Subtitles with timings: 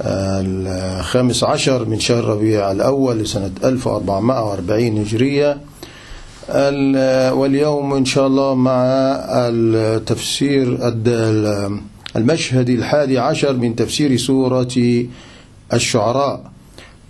[0.00, 5.58] الخامس عشر من شهر ربيع الأول لسنة 1440 هجرية.
[7.32, 8.72] واليوم إن شاء الله مع
[9.32, 10.78] التفسير
[12.16, 15.04] المشهد الحادي عشر من تفسير سورة
[15.72, 16.50] الشعراء.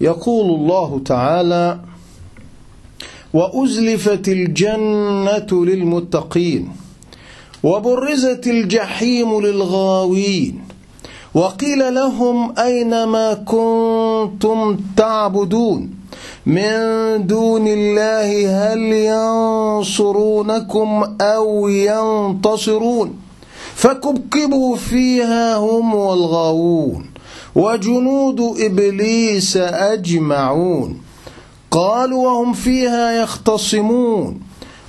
[0.00, 1.80] يقول الله تعالى
[3.32, 6.68] وأزلفت الجنة للمتقين
[7.62, 10.65] وبرزت الجحيم للغاوين
[11.36, 15.90] وقيل لهم أين ما كنتم تعبدون؟
[16.46, 18.78] من دون الله هل
[19.82, 23.14] ينصرونكم أو ينتصرون؟
[23.74, 27.06] فكبكبوا فيها هم والغاوون
[27.54, 31.00] وجنود إبليس أجمعون.
[31.70, 34.40] قالوا وهم فيها يختصمون.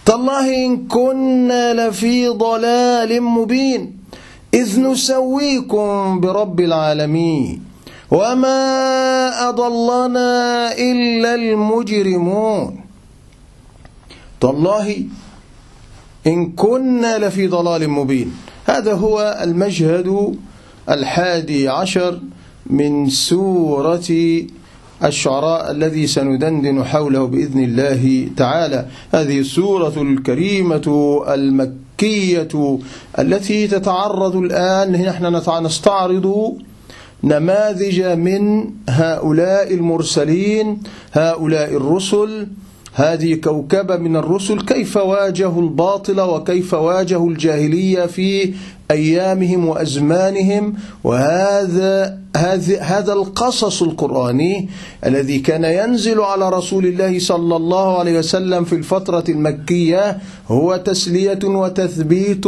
[0.05, 3.97] تالله إن كنا لفي ضلال مبين.
[4.53, 7.62] إذ نسويكم برب العالمين
[8.12, 8.59] وما
[9.50, 12.80] أضلنا إلا المجرمون.
[14.42, 15.06] تالله
[16.28, 18.34] إن كنا لفي ضلال مبين.
[18.66, 20.38] هذا هو المشهد
[20.90, 22.20] الحادي عشر
[22.66, 24.09] من سورة
[25.03, 28.86] الشعراء الذي سندندن حوله بإذن الله تعالى.
[29.14, 30.88] هذه السورة الكريمة
[31.28, 31.86] المكية.
[33.20, 35.26] التي تتعرض الآن نحن
[35.59, 36.58] نستعرض
[37.23, 40.80] نماذج من هؤلاء المرسلين
[41.14, 42.48] هؤلاء الرسل.
[42.98, 48.53] هذه كوكبة من الرسل كيف واجهوا الباطل وكيف واجهوا الجاهلية في
[48.91, 54.69] أيامهم وأزمانهم؟ وهذا هذا هذا القصص القرآني
[55.06, 61.40] الذي كان ينزل على رسول الله صلى الله عليه وسلم في الفترة المكية هو تسلية
[61.44, 62.46] وتثبيت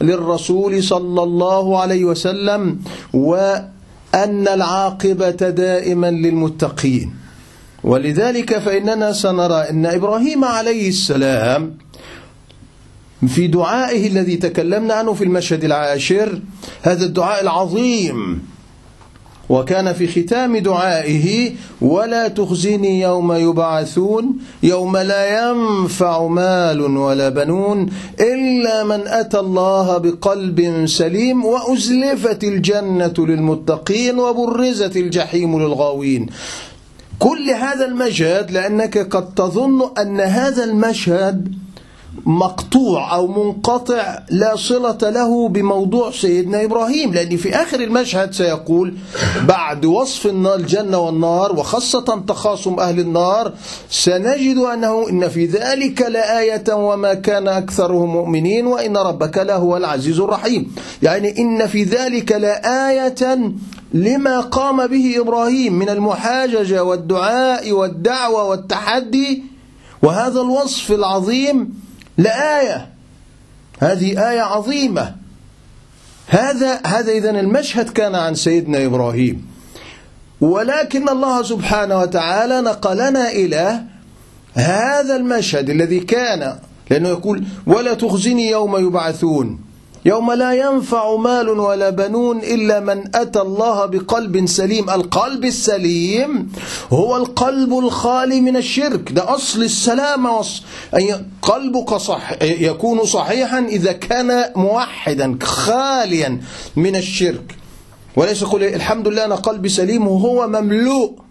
[0.00, 2.78] للرسول صلى الله عليه وسلم
[3.14, 7.25] وأن العاقبة دائما للمتقين.
[7.84, 11.76] ولذلك فإننا سنرى أن إبراهيم عليه السلام
[13.28, 16.40] في دعائه الذي تكلمنا عنه في المشهد العاشر
[16.82, 18.42] هذا الدعاء العظيم.
[19.48, 28.84] وكان في ختام دعائه ولا تخزني يوم يبعثون يوم لا ينفع مال ولا بنون إلا
[28.84, 36.26] من أتى الله بقلب سليم وأزلفت الجنة للمتقين وبرزت الجحيم للغاوين.
[37.18, 41.54] كل هذا المشهد لأنك قد تظن أن هذا المشهد
[42.26, 48.94] مقطوع أو منقطع لا صلة له بموضوع سيدنا إبراهيم لأن في آخر المشهد سيقول
[49.48, 53.52] بعد وصف الجنة والنار وخاصة تخاصم أهل النار
[53.90, 60.74] سنجد أنه إن في ذلك لآية وما كان أكثرهم مؤمنين وإن ربك لهو العزيز الرحيم.
[61.02, 63.52] يعني إن في ذلك لآية
[63.94, 69.42] لما قام به إبراهيم من المحاججة والدعاء والدعوة والتحدي
[70.02, 71.82] وهذا الوصف العظيم
[72.18, 72.88] لآية.
[73.80, 75.14] هذه آية عظيمة.
[76.26, 79.46] هذا هذا إذا المشهد كان عن سيدنا إبراهيم.
[80.40, 83.82] ولكن الله سبحانه وتعالى نقلنا إلى
[84.54, 86.58] هذا المشهد الذي كان
[86.90, 89.65] لأنه يقول ولا تخزني يوم يبعثون
[90.06, 94.90] يوم لا ينفع مال ولا بنون إلا من أتى الله بقلب سليم.
[94.90, 96.52] القلب السليم
[96.92, 99.12] هو القلب الخالي من الشرك.
[99.12, 100.44] ده أصل السلامة
[100.96, 106.40] أي قلبك صح يكون صحيحا إذا كان موحدا خاليا
[106.76, 107.56] من الشرك.
[108.16, 111.25] وليس يقول الحمد لله أنا قلبي سليم وهو مملوء.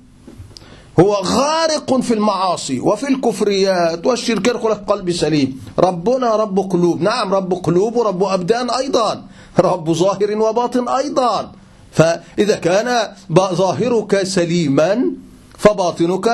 [1.00, 5.62] هو غارق في المعاصي وفي الكفريات والشرك يقول لك قلبي سليم.
[5.80, 7.01] ربنا رب قلوب.
[7.01, 9.24] نعم رب قلوب ورب أبدان أيضا.
[9.59, 11.51] رب ظاهر وباطن أيضا.
[11.92, 15.12] فإذا كان ظاهرك سليما
[15.57, 16.27] فباطنك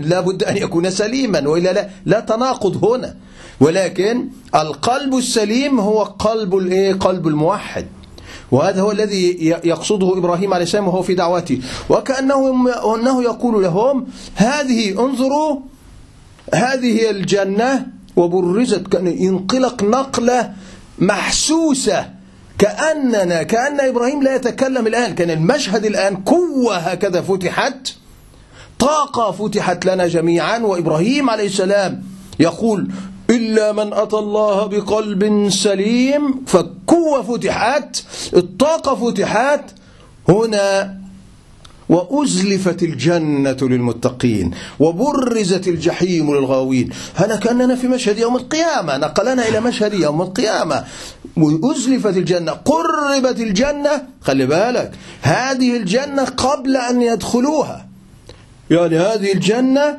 [0.00, 1.48] لا بد أن يكون سليما.
[1.48, 3.16] وإلا لا, لا تناقض هنا.
[3.60, 6.52] ولكن القلب السليم هو قلب
[7.00, 7.86] قلب الموحد.
[8.54, 15.00] وهذا هو الذي يقصده إبراهيم عليه السلام وهو في دعوته وكأنه أنه يقول لهم هذه
[15.00, 15.60] انظروا
[16.54, 17.86] هذه هي الجنة
[18.16, 20.52] وبرزت ينقلق نقلة
[20.98, 22.10] محسوسة.
[22.58, 27.94] كأننا كأن إبراهيم لا يتكلم الآن كأن المشهد الآن قوة هكذا فتحت
[28.72, 30.58] الطاقة فتحت لنا جميعا.
[30.58, 32.02] وإبراهيم عليه السلام
[32.40, 32.88] يقول
[33.30, 38.02] إلا من أتى الله بقلب سليم فالقوة فتحت
[38.36, 39.64] الطاقة فتحت
[40.28, 41.00] هنا
[41.88, 44.50] وأزلفت الجنة للمتقين
[44.80, 46.90] وبرزت الجحيم للغاوين.
[47.16, 50.84] هنا كأننا في مشهد يوم القيامة نقلنا إلى مشهد يوم القيامة.
[51.36, 54.92] وأزلفت الجنة قربت الجنة خلي بالك
[55.22, 57.88] هذه الجنة قبل أن يدخلوها.
[58.70, 59.98] يعني هذه الجنة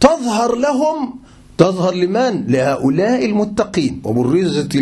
[0.00, 1.21] تظهر لهم
[1.62, 4.02] تظهر لمن؟ لهؤلاء المتقين.
[4.04, 4.76] وبرزت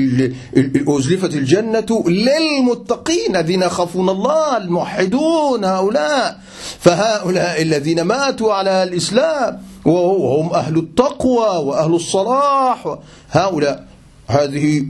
[0.89, 6.41] أزلفت الجنة للمتقين الذين يخافون الله الموحدون هؤلاء.
[6.79, 12.99] فهؤلاء الذين ماتوا على الإسلام وهم أهل التقوى وأهل الصلاح.
[13.31, 13.87] هؤلاء
[14.27, 14.87] هذه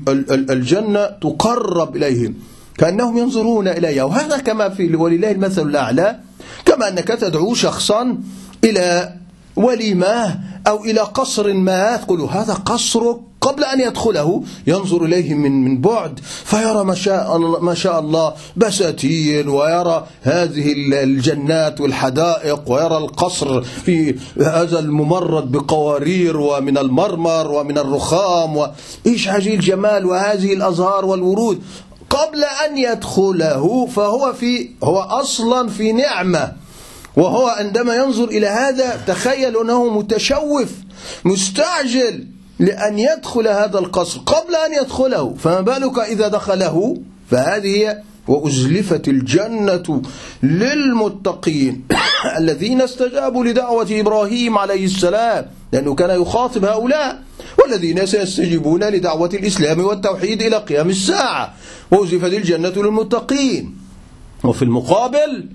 [0.51, 2.35] الجنة تقرب إليهم.
[2.79, 6.17] كأنهم ينظرون إليها وهذا كما في ولله المثل الأعلى.
[6.65, 8.19] كما أنك تدعو شخصا
[8.65, 9.20] إلى
[9.57, 15.81] وليمة أو إلى قصر ما تقول هذا قصرك قبل أن يدخله ينظر إليه من من
[15.81, 24.17] بعد فيرى ما شاء ما شاء الله بساتين ويرى هذه الجنات والحدائق ويرى القصر في
[24.41, 31.63] هذا الممرد بقوارير ومن المرمر ومن الرخام وإيش هذه الجمال وهذه الأزهار والورود
[32.11, 36.53] قبل أن يدخله فهو في هو أصلا في نعمة
[37.17, 40.73] وهو عندما ينظر إلى هذا تخيل أنه متشوف
[41.25, 42.27] مستعجل
[42.59, 45.35] لأن يدخل هذا القصر قبل أن يدخله.
[45.35, 46.97] فما بالك إذا دخله؟
[47.31, 47.97] فهذه
[48.29, 50.03] وأزلفت الجنة
[50.43, 51.85] للمتقين
[52.39, 57.23] الذين استجابوا لدعوة إبراهيم عليه السلام لأنه كان يخاطب هؤلاء
[57.59, 61.55] والذين سيستجيبون لدعوة الإسلام والتوحيد إلى قيام الساعة.
[61.91, 63.77] وأزلفت الجنة للمتقين.
[64.45, 65.49] وفي المقابل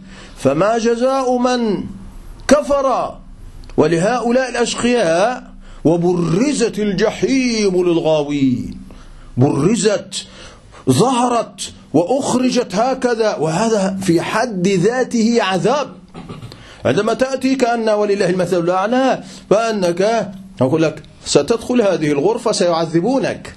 [0.45, 1.83] فما جزاء من
[2.47, 3.17] كفر
[3.77, 5.43] ولهؤلاء الأشقياء
[5.85, 8.77] وبرزت الجحيم للغاوين.
[9.37, 10.27] برزت
[10.89, 15.95] ظهرت وأخرجت هكذا وهذا في حد ذاته عذاب.
[16.85, 20.31] عندما تأتي كأن ولله المثل الأعلى فأنك
[20.61, 23.53] أقول لك ستدخل هذه الغرفة سيعذبونك.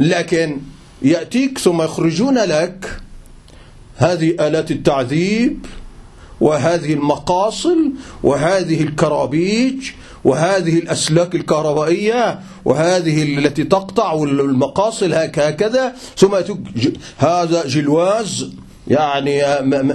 [0.00, 0.60] لكن
[1.02, 3.00] يأتيك ثم يخرجون لك
[3.96, 5.66] هذه آلات التعذيب
[6.40, 7.92] وهذه المقاصل
[8.22, 9.90] وهذه الكرابيج
[10.24, 15.94] وهذه الأسلاك الكهربائية وهذه التي تقطع المقاصل هكذا.
[16.16, 16.34] ثم
[17.18, 18.50] هذا جلواز
[18.88, 19.42] يعني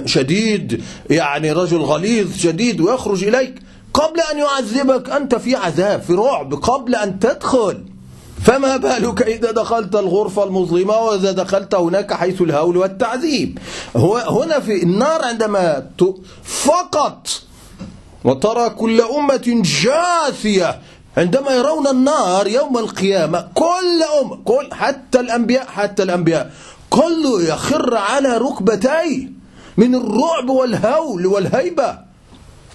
[0.06, 3.54] شديد يعني رجل غليظ شديد ويخرج إليك
[3.94, 7.84] قبل أن يعذبك أنت في عذاب في رعب قبل أن تدخل.
[8.44, 13.58] فما بالك إذا دخلت الغرفة المظلمة وإذا دخلت هناك حيث الهول والتعذيب؟
[13.96, 15.86] هو هنا في النار عندما
[16.44, 17.28] فقط
[18.24, 20.80] وترى كل أمة جاثية
[21.16, 26.52] عندما يرون النار يوم القيامة كل أمة كل حتى الأنبياء حتى الأنبياء
[26.90, 29.30] كله يخر على ركبتيه
[29.76, 32.05] من الرعب والهول والهيبة.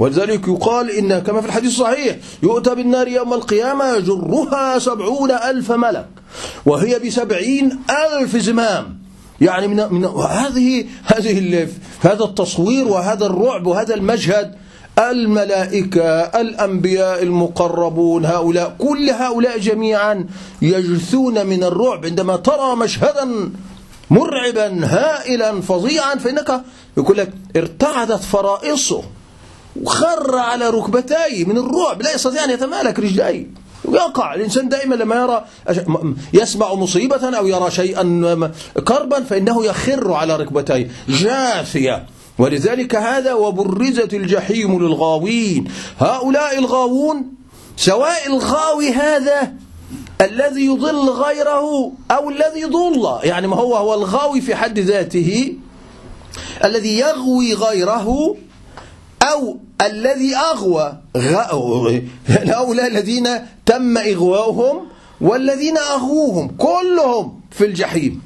[0.01, 6.07] ولذلك يقال إن كما في الحديث الصحيح يؤتى بالنار يوم القيامة يجرها سبعون ألف ملك
[6.65, 8.97] وهي بسبعين ألف زمام.
[9.41, 11.67] يعني من, من هذه هذه
[12.01, 14.55] هذا التصوير وهذا الرعب وهذا المشهد
[14.99, 20.25] الملائكة الأنبياء المقربون هؤلاء كل هؤلاء جميعا
[20.61, 22.05] يجثون من الرعب.
[22.05, 23.51] عندما ترى مشهدا
[24.09, 26.61] مرعبا هائلا فظيعا فإنك
[26.97, 29.03] يقول لك ارتعدت فرائصه.
[29.81, 33.47] وخر على ركبتيه من الرعب لا يستطيع أن يتمالك رجليه
[33.89, 35.45] يقع الإنسان دائما لما يرى
[36.33, 38.51] يسمع مصيبة أو يرى شيئا
[38.87, 42.05] كربا فإنه يخر على ركبتيه جاثية
[42.37, 45.71] ولذلك هذا وبرزت الجحيم للغاوين.
[45.99, 47.25] هؤلاء الغاوون
[47.77, 49.53] سواء الغاوي هذا
[50.21, 55.53] الذي يضل غيره أو الذي ضل يعني ما هو هو الغاوي في حد ذاته
[56.63, 58.35] الذي يغوي غيره
[59.21, 60.97] أو الذي أغوى
[62.27, 63.27] هؤلاء الذين
[63.65, 64.77] تم إغواؤهم
[65.21, 68.21] والذين أغووهم كلهم في الجحيم.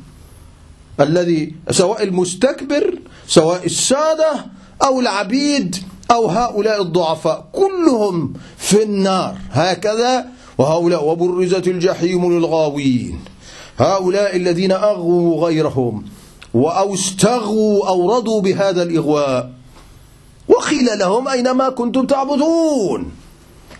[1.00, 4.46] الذي سواء المستكبر سواء السادة
[4.84, 5.75] أو العبيد
[6.12, 9.38] أو هؤلاء الضعفاء كلهم في النار.
[9.52, 10.25] هكذا
[10.58, 13.20] وهؤلاء وبرزت الجحيم للغاوين.
[13.78, 16.06] هؤلاء الذين أغووا غيرهم
[16.56, 19.52] أو استغوا أو رضوا بهذا الإغواء.
[20.65, 23.12] وقيل لهم أينما كنتم تعبدون؟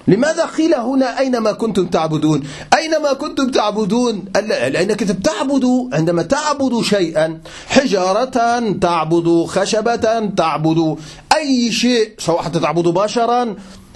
[0.08, 2.44] لماذا قيل هنا أينما كنتم تعبدون؟
[2.77, 4.25] أينما كنتم تعبدون؟
[4.70, 10.98] لأنك تعبد عندما تعبد شيئا حجارة تعبد خشبة تعبد
[11.36, 13.56] أي شيء سواء حتى تعبدوا بشرا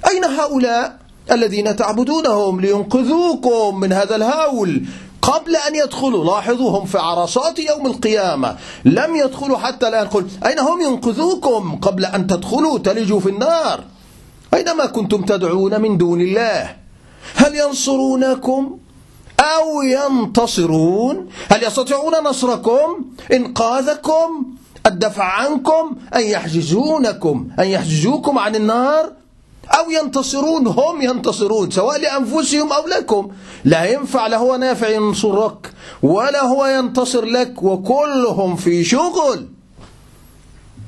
[0.10, 1.00] أين هؤلاء
[1.32, 4.84] الذين تعبدونهم؟ لينقذوكم من هذا الهول.
[5.22, 8.58] قبل أن يدخلوا لاحظوا هم في عرصات يوم القيامة.
[8.86, 11.76] لم يدخلوا حتى الآن قل أين هم؟ ينقذوكم.
[11.82, 13.84] قبل أن تدخلوا تلجوا في النار.
[14.54, 16.76] أينما كنتم تدعون من دون الله
[17.36, 18.78] هل ينصرونكم
[19.40, 24.46] أو ينتصرون؟ هل يستطيعون نصركم؟ إنقاذكم
[24.86, 29.12] الدفع عنكم أن يحجزونكم أن يحجزوكم عن النار؟
[29.78, 33.32] أو ينتصرون هم ينتصرون سواء لأنفسهم أو لكم.
[33.66, 35.72] لا ينفع لا هو نافع ينصرك
[36.04, 39.48] ولا هو ينتصر لك وكلهم في شغل.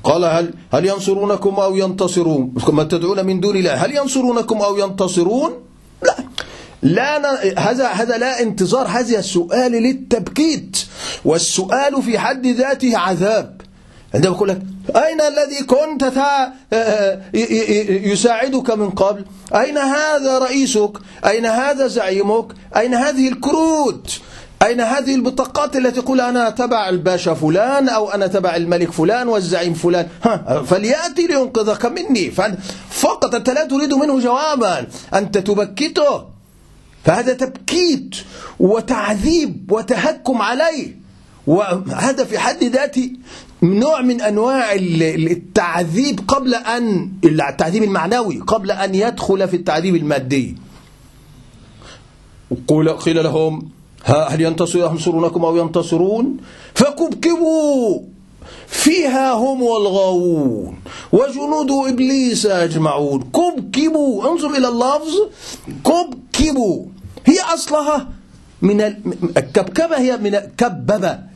[0.04, 3.74] قال هل هل ينصرونكم أو ينتصرون؟ كما تدعون من دون الله.
[3.74, 5.52] هل ينصرونكم أو ينتصرون؟
[6.02, 6.16] لا.
[6.82, 7.70] لا.
[7.70, 10.76] هذا هذا لا انتظار هذا السؤال للتبكيت
[11.24, 13.61] والسؤال في حد ذاته عذاب.
[14.14, 14.62] عندما يقول لك
[14.96, 17.20] أين الذي كنت آه، آه،
[18.06, 20.92] يساعدك من قبل؟ أين هذا رئيسك؟
[21.26, 24.20] أين هذا زعيمك؟ أين هذه الكروت؟
[24.62, 29.74] أين هذه البطاقات التي تقول أنا تبع الباشا فلان أو أنا تبع الملك فلان والزعيم
[29.74, 32.30] فلان؟ ها فليأتي لينقذك مني.
[32.90, 34.86] فقط أنت لا تريد منه جوابا.
[35.14, 36.24] أنت تبكته.
[37.04, 38.16] فهذا تبكيت
[38.60, 41.02] وتعذيب وتهكم عليه.
[41.46, 43.10] وهذا في حد ذاته
[43.62, 50.56] نوع من أنواع التعذيب قبل أن التعذيب المعنوي قبل أن يدخل في التعذيب المادي.
[52.68, 53.68] قيل لهم
[54.04, 56.36] هل ينتصرونكم أو ينتصرون؟
[56.74, 58.00] فكبكبوا
[58.66, 60.78] فيها هم والغاوون
[61.12, 63.22] وجنود إبليس أجمعون.
[63.22, 65.14] كبكبوا انظر إلى اللفظ
[65.84, 66.86] كبكبوا.
[67.26, 68.08] هي أصلها
[68.62, 68.80] من
[69.36, 71.31] الكبكبة هي من كببة.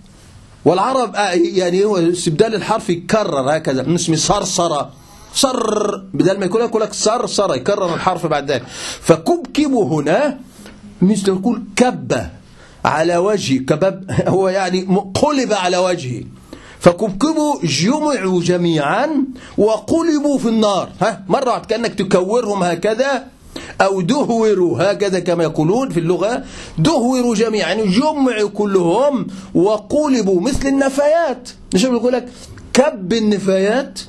[0.67, 4.91] والعرب آه، يعني هو استبدال الحرف يكرر هكذا من اسم صرصرة.
[5.35, 8.63] صر بدل ما يقول لك يقول لك صرصرة يكرر الحرف بعد ذلك.
[9.01, 10.39] فكبكبوا هنا
[11.03, 12.31] مثل يقول كبة
[12.85, 16.23] على وجهه كباب هو يعني قلب على وجهه.
[16.81, 19.09] فكبكبوا جمعوا جميعا
[19.59, 20.89] وقلبوا في النار.
[21.03, 23.36] ها مرة كأنك تكورهم هكذا.
[23.81, 26.45] أو دهوروا هكذا كما يقولون في اللغة.
[26.79, 31.49] دهوروا جميعا يعني جمعوا كلهم وقلبوا مثل النفايات.
[31.75, 32.29] نشوف يقول لك؟
[32.73, 34.01] كب النفايات.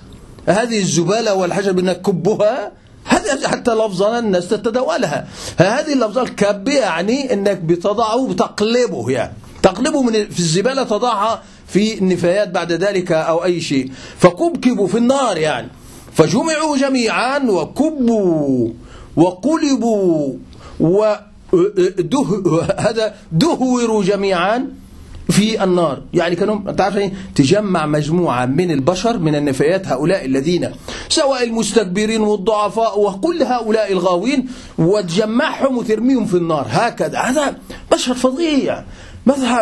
[0.46, 2.72] هذه الزبالة والحجر انك كبها.
[3.06, 5.28] هذه حتى لفظا الناس تتداولها.
[5.58, 9.34] هذه اللفظة الكب يعني إنك بتضعه بتقلبه يعني.
[9.64, 13.92] تقلبه من في الزبالة تضعها في النفايات بعد ذلك أو أي شيء.
[14.18, 15.68] فكبكبوا في النار يعني.
[16.14, 18.70] فجمعوا جميعا وكبوا.
[19.18, 20.34] وقلبوا
[20.80, 21.22] وده
[22.78, 24.68] هذا دهوروا جميعا
[25.30, 26.02] في النار.
[26.14, 30.72] يعني كانوا تعرف؟ تجمع مجموعة من البشر من النفايات هؤلاء الذين
[31.10, 34.48] سواء المستكبرين والضعفاء وكل هؤلاء الغاوين
[34.78, 36.68] وتجمعهم وترميهم في النار.
[36.70, 37.20] هكذا.
[37.20, 37.56] هذا
[37.94, 38.84] مشهد فظيع.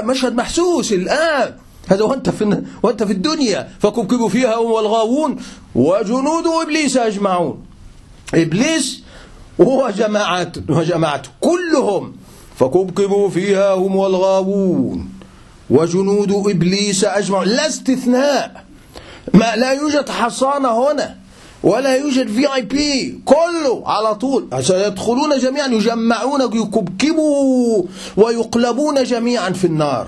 [0.03, 1.53] مشهد محسوس الآن.
[1.87, 3.69] هذا وأنت في وأنت في الدنيا.
[3.79, 5.35] فكبكبوا فيها هم والغاوون
[5.75, 7.63] وجنود إبليس أجمعون.
[8.33, 9.04] إبليس
[9.59, 12.15] وجماعات وجماعته كلهم.
[12.59, 15.09] فكبكبوا فيها هم والغاوون
[15.69, 17.47] وجنود إبليس أجمعون.
[17.47, 18.63] لا استثناء.
[19.33, 21.15] ما لا يوجد حصانة هنا
[21.63, 24.47] ولا يوجد في اي بي كله على طول.
[24.61, 27.83] سيدخلون جميعا يجمعون يكبكبوا
[28.17, 30.07] ويقلبون جميعا في النار.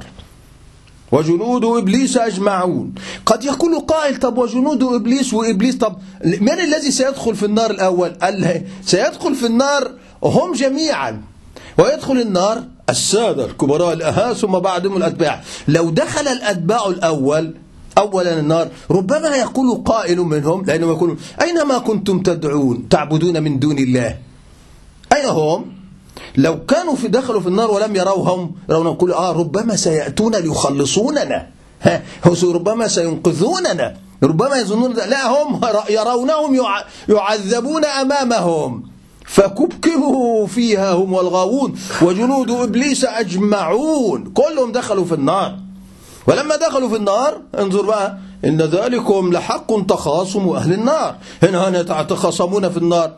[1.12, 2.96] وجنود إبليس أجمعون.
[3.26, 5.96] قد يقول قائل طب وجنود إبليس وإبليس طب
[6.26, 9.92] من الذي سيدخل في النار الأول؟ قال سيدخل في النار
[10.24, 11.22] هم جميعا.
[11.78, 15.44] ويدخل النار السادة الكبراء الأها ثم بعدهم الأتباع.
[15.68, 17.54] لو دخل الأتباع الأول
[17.98, 18.68] أولا النار.
[18.92, 24.18] ربما يقول قائل منهم لأنهم يقولون أينما كنتم تدعون تعبدون من دون الله؟
[25.16, 25.77] أين هم؟
[26.38, 31.48] لو كانوا في دخلوا في النار ولم يروهم يرون نقول آه ربما سيأتون ليخلصوننا.
[31.82, 32.04] ها
[32.44, 33.98] ربما سينقذوننا.
[34.24, 36.56] ربما يظنون لا هم يرونهم
[37.10, 38.84] يعذبون أمامهم.
[39.26, 44.24] فكبكبوا فيها هم والغاوون وجنود إبليس أجمعون.
[44.24, 45.58] كلهم دخلوا في النار.
[46.28, 51.16] ولما دخلوا في النار انظر بقى إن ذلكم لحق تخاصم أهل النار.
[51.44, 53.12] هنا هنا يتخاصمون في النار.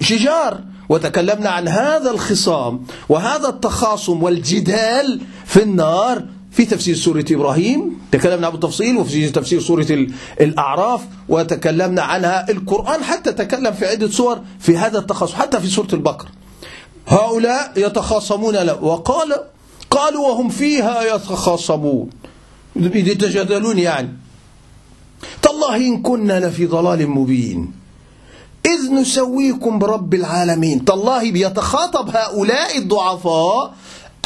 [0.00, 0.60] شجار
[0.92, 7.98] وتكلمنا عن هذا الخصام وهذا التخاصم والجدال في النار في تفسير سورة إبراهيم.
[8.12, 9.86] تكلمنا بالتفصيل وفي تفسير سورة
[10.40, 12.50] الأعراف وتكلمنا عنها.
[12.50, 16.28] القرآن حتى تكلم في عدة صور في هذا التخاصم حتى في سورة البقرة.
[17.08, 18.84] هؤلاء يتخاصمون له.
[18.84, 19.34] وقال
[19.90, 22.10] قالوا وهم فيها يتخاصمون.
[22.76, 24.08] يتجادلون يعني.
[25.42, 27.81] تالله إن كنا لفي ضلال مبين.
[28.66, 30.84] إذ نسويكم برب العالمين.
[30.84, 33.74] تالله بيتخاطب هؤلاء الضعفاء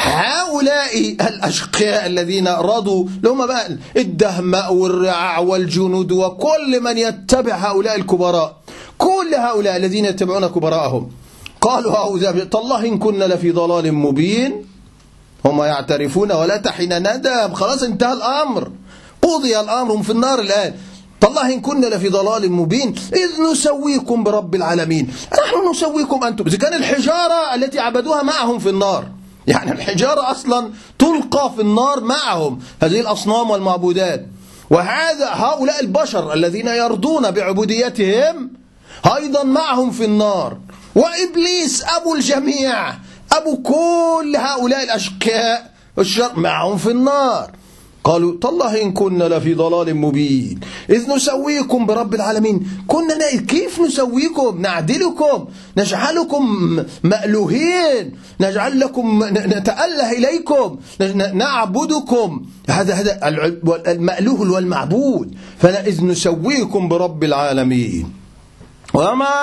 [0.01, 8.57] هؤلاء الأشقياء الذين رضوا لهم بقى الدهماء والرعاع والجنود وكل من يتبع هؤلاء الكبراء.
[8.99, 11.11] كل هؤلاء الذين يتبعون كبراءهم
[11.61, 14.65] قالوا هؤلاء تالله إن كنا لفي ضلال مبين.
[15.45, 17.55] هم يعترفون ولا تحين ندم.
[17.55, 18.71] خلاص انتهى الأمر.
[19.23, 20.75] قضي الأمر هم في النار الآن.
[21.27, 25.15] تالله إن كنا لفي ضلال مبين إذ نسويكم برب العالمين.
[25.33, 26.47] نحن نسويكم أنتم.
[26.47, 29.07] إذا كان الحجارة التي عبدوها معهم في النار
[29.47, 34.27] يعني الحجارة أصلا تلقى في النار معهم هذه الأصنام والمعبودات.
[34.71, 38.51] وهذا هؤلاء البشر الذين يرضون بعبوديتهم
[39.17, 40.59] أيضا معهم في النار.
[40.95, 42.95] وإبليس أبو الجميع
[43.33, 47.51] أبو كل هؤلاء الأشقياء الشر معهم في النار.
[48.07, 50.61] قالوا تالله إن كنا لفي ضلال مبين.
[50.91, 52.57] إذ نسويكم برب العالمين.
[52.87, 53.15] كنا
[53.49, 55.45] كيف نسويكم؟ نعدلكم
[55.77, 56.45] نجعلكم
[57.03, 58.05] مألوهين.
[58.41, 60.77] نجعل لكم نتأله إليكم.
[61.35, 62.47] نعبدكم.
[62.69, 63.13] هذا هذا
[63.89, 65.35] المألوه والمعبود.
[65.59, 68.07] فإذ نسويكم برب العالمين.
[68.95, 69.35] وما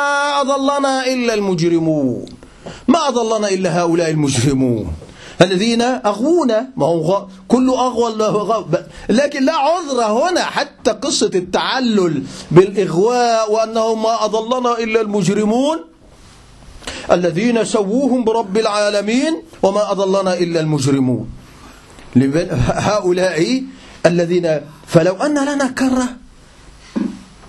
[0.41, 2.25] أضلنا إلا المجرمون.
[2.87, 4.87] ما أضلنا إلا هؤلاء المجرمون.
[5.43, 8.65] الذين أغونا ما هو كل أغوى
[9.09, 15.77] لكن لا عذر هنا حتى قصة التعلل بالإغواء وأنه ما أضلنا إلا المجرمون
[17.11, 21.29] الذين سووهم برب العالمين وما أضلنا إلا المجرمون.
[22.59, 23.63] هؤلاء
[24.05, 26.07] الذين فلو أن لنا كرة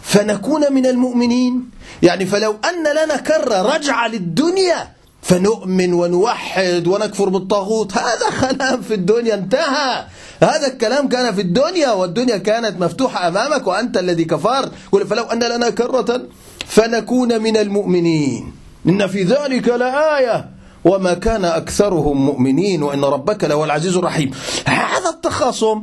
[0.03, 1.71] فنكون من المؤمنين.
[2.03, 4.94] يعني فلو أن لنا كرة رجع للدنيا.
[5.25, 7.93] فنؤمن ونوحد ونكفر بالطاغوت.
[7.99, 9.35] هذا كلام في الدنيا.
[9.35, 10.05] انتهى.
[10.43, 14.73] هذا الكلام كان في الدنيا والدنيا كانت مفتوحة أمامك وأنت الذي كفرت.
[14.93, 16.23] قل فلو أن لنا كرة
[16.67, 18.53] فنكون من المؤمنين.
[18.89, 20.51] إن في ذلك لآية.
[20.85, 24.31] وما كان أكثرهم مؤمنين وإن ربك لهو العزيز الرحيم.
[24.67, 25.83] هذا التخاصم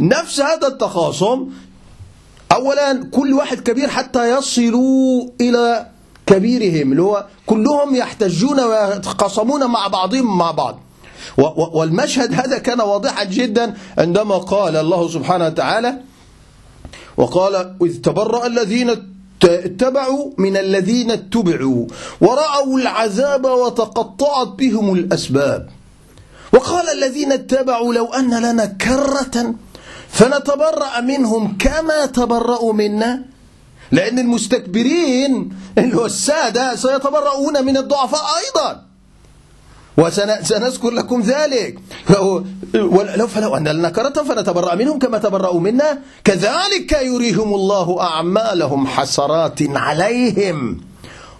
[0.00, 1.48] نفس هذا التخاصم
[2.52, 5.86] أولا كل واحد كبير حتى يصلوا إلى
[6.26, 10.80] كبيرهم اللي هو كلهم يحتجون ويتخاصمون مع بعضهم مع بعض.
[11.72, 15.98] والمشهد هذا كان واضحا جدا عندما قال الله سبحانه وتعالى
[17.16, 18.90] وقال إذ تبرأ الذين
[19.44, 21.86] اتبعوا من الذين اتبعوا
[22.20, 25.68] ورأوا العذاب وتقطعت بهم الأسباب.
[26.52, 29.54] وقال الذين اتبعوا لو أن لنا كرة
[30.08, 33.31] فنتبرأ منهم كما تبرأوا منا
[33.92, 38.82] لأن المستكبرين اللي هو السادة سيتبرؤون من الضعفاء أيضا.
[39.96, 41.78] وسنذكر لكم ذلك.
[42.74, 45.98] ولو فلو أن لنا كرة فنتبرأ منهم كما تبرأوا منا.
[46.24, 50.80] كذلك يريهم الله أعمالهم حسرات عليهم.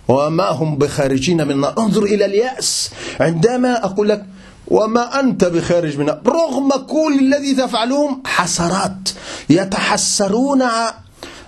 [0.08, 2.90] وما هم بخارجين من النار انظر إلى اليأس.
[3.20, 4.26] عندما أقول لك
[4.68, 9.08] وما أنت بخارج منها رغم كل الذي تفعلهم حسرات
[9.50, 10.62] يتحسرون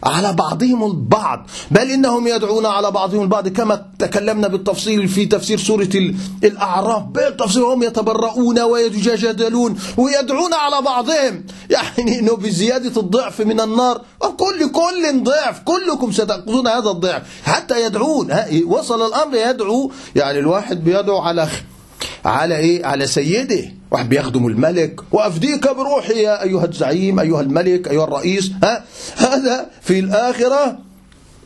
[0.04, 1.46] على بعضهم البعض.
[1.70, 5.88] بل إنهم يدعون على بعضهم البعض كما تكلمنا بالتفصيل في تفسير سورة
[6.44, 7.02] الأعراف.
[7.02, 11.44] بالتفصيل هم يتبرؤون ويتجادلون ويدعون على بعضهم.
[11.70, 14.00] يعني إنه بزيادة الضعف من النار.
[14.20, 15.60] وكل كل ضعف.
[15.64, 17.22] كلكم ستأخذون هذا الضعف.
[17.44, 18.34] حتى يدعون.
[18.66, 19.92] وصل الأمر يدعو.
[20.16, 21.48] يعني الواحد بيدعو على
[22.24, 25.00] على إيه؟ على سيده واحد بيخدم الملك.
[25.12, 28.52] وأفديك بروحي يا أيها الزعيم أيها الملك أيها الرئيس.
[28.62, 28.84] ها؟
[29.16, 30.78] هذا في الآخرة.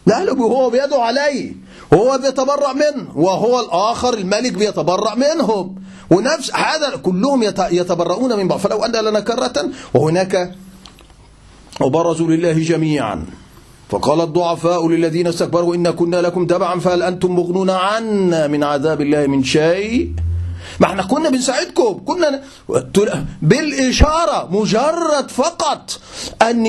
[0.06, 1.52] لا هو بيدعو عليه
[1.94, 3.18] هو بيتبرأ منه.
[3.18, 5.74] وهو الآخر الملك بيتبرأ منهم
[6.10, 8.58] ونفس هذا كلهم يتبرؤون من بعض.
[8.58, 10.54] فلو أن لنا كرة وهناك
[11.80, 13.26] وبرزوا لله جميعا.
[13.88, 19.26] فقال الضعفاء للذين استكبروا إن كنا لكم تبعا فهل أنتم مغنون عنا من عذاب الله
[19.26, 20.12] من شيء؟
[20.80, 22.00] ما إحنا كنا بنساعدكم.
[22.06, 22.42] كنا
[23.42, 26.00] بالإشارة مجرد فقط
[26.42, 26.66] أن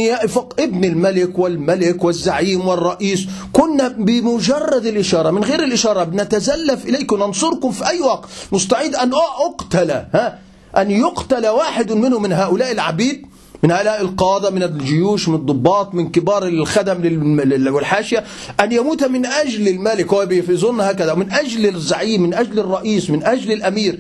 [0.60, 3.28] ابن الملك والملك والزعيم والرئيس.
[3.54, 5.32] كنا بمجرد الإشارة.
[5.32, 8.30] من غير الإشارة بنتزلف إليكم ننصركم في أي وقت.
[8.52, 9.12] مستعد أن
[9.45, 10.39] أقتل ها؟
[10.78, 13.25] أن يقتل واحد منهم من هؤلاء العبيد.
[13.63, 17.39] من هؤلاء القادة من الجيوش من الضباط من كبار الخدم
[17.74, 18.24] والحاشية
[18.60, 20.13] أن يموت من أجل الملك.
[20.13, 24.00] هو بيظن هكذا من أجل الزعيم من أجل الرئيس من أجل الأمير.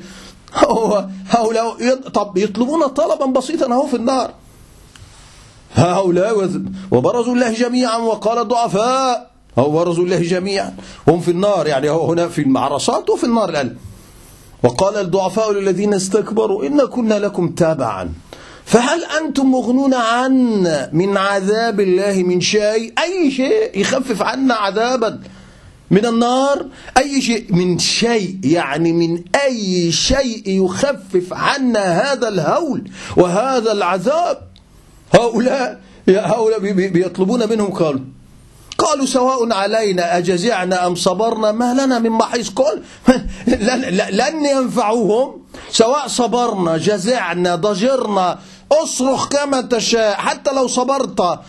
[1.29, 4.31] هؤلاء طب يطلبون طلبا بسيطا أهو في النار.
[5.75, 6.49] هؤلاء
[6.91, 10.75] وبرزوا الله جميعا وقال الضعفاء هو برزوا الله جميعا.
[11.07, 13.75] هم في النار يعني هو هنا في المعرصات وفي النار الآن.
[14.63, 18.13] وقال الضعفاء للذين استكبروا إن كنا لكم تابعا.
[18.69, 25.19] فهل أنتم مغنون عنا من عذاب الله من شيء؟ أي شيء يخفف عنا عذابا
[25.91, 26.65] من النار؟
[26.97, 34.37] أي شيء من شيء يعني من أي شيء يخفف عنا هذا الهول وهذا العذاب؟
[35.15, 35.79] هؤلاء
[36.09, 38.01] هؤلاء بيطلبون منهم قالوا.
[38.77, 42.49] قالوا سواء علينا أجزعنا أم صبرنا؟ ما لنا من محيص.
[42.49, 42.81] كل
[44.21, 45.41] لن ينفعوهم.
[45.71, 48.39] سواء صبرنا جزعنا ضجرنا
[48.71, 51.39] أصرخ كما تشاء حتى لو صبرت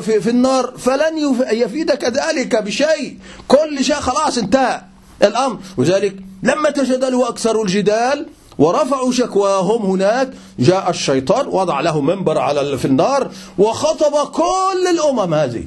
[0.00, 1.18] في النار فلن
[1.52, 3.18] يفيدك ذلك بشيء.
[3.48, 4.82] كل شيء خلاص انتهى
[5.22, 5.58] الأمر.
[5.76, 8.26] وذلك لما تجادلوا أكثر الجدال
[8.58, 15.64] ورفعوا شكواهم هناك جاء الشيطان وضع له منبر على في النار وخطب كل الأمم هذه.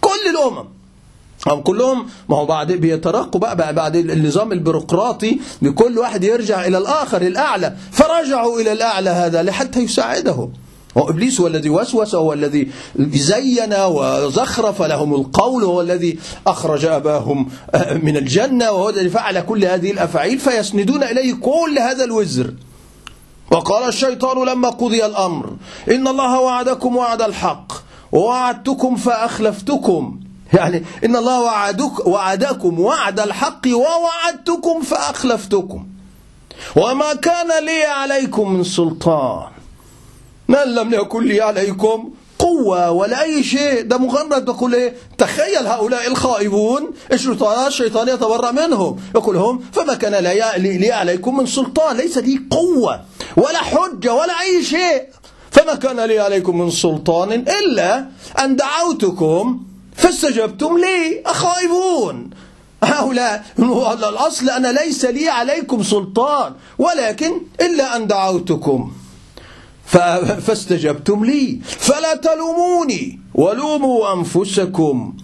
[0.00, 0.75] كل الأمم.
[1.52, 7.22] هم كلهم ما هو بعد بيترقوا بقى بعد النظام البيروقراطي بكل واحد يرجع إلى الآخر
[7.22, 7.76] الأعلى.
[7.92, 10.48] فرجعوا إلى الأعلى هذا لحتى يساعده.
[10.94, 17.48] وإبليس هو الذي وسوس هو الذي زين وزخرف لهم القول هو الذي أخرج أباهم
[18.02, 22.54] من الجنة وهو الذي فعل كل هذه الأفعيل فيسندون إليه كل هذا الوزر.
[23.50, 25.56] وقال الشيطان لما قضي الأمر
[25.90, 27.72] إن الله وعدكم وعد الحق
[28.12, 30.20] ووعدتكم فأخلفتكم.
[30.52, 35.86] يعني إن الله وعدك وعدكم وعد الحق ووعدتكم فأخلفتكم.
[36.76, 39.48] وما كان لي عليكم من سلطان.
[40.48, 43.82] من لم يكن لي عليكم قوة ولا أي شيء.
[43.82, 46.90] ده مجرد بقول إيه؟ تخيل هؤلاء الخائبون.
[47.12, 49.00] الشيطان؟ الشيطان يتبرأ منهم.
[49.14, 51.96] يقول لهم فما كان لي عليكم من سلطان.
[51.96, 53.00] ليس لي قوة
[53.36, 55.02] ولا حجة ولا أي شيء.
[55.50, 58.06] فما كان لي عليكم من سلطان إلا
[58.44, 59.62] أن دعوتكم
[59.96, 62.30] فاستجبتم لي أخائبون.
[62.84, 63.44] هؤلاء
[64.08, 68.92] الأصل أنا ليس لي عليكم سلطان ولكن إلا أن دعوتكم.
[70.46, 71.60] فاستجبتم لي.
[71.64, 75.16] فلا تلوموني ولوموا أنفسكم.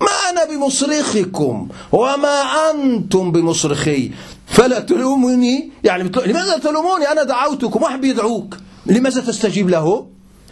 [0.00, 4.10] ما أنا بمصرخكم وما أنتم بمصرخي.
[4.46, 8.56] فلا تلوموني يعني لماذا تلوموني؟ أنا دعوتكم واحد بيدعوك.
[8.86, 10.06] لماذا تستجيب له؟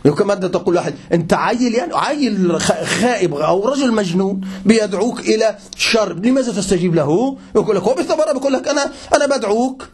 [0.05, 2.61] كما أنت تقول واحد أنت عيل يعني عيل
[3.01, 8.53] خائب أو رجل مجنون بيدعوك إلى شر لماذا تستجيب له؟ يقول لك هو بيختبر بيقول
[8.53, 9.89] لك أنا أنا بدعوك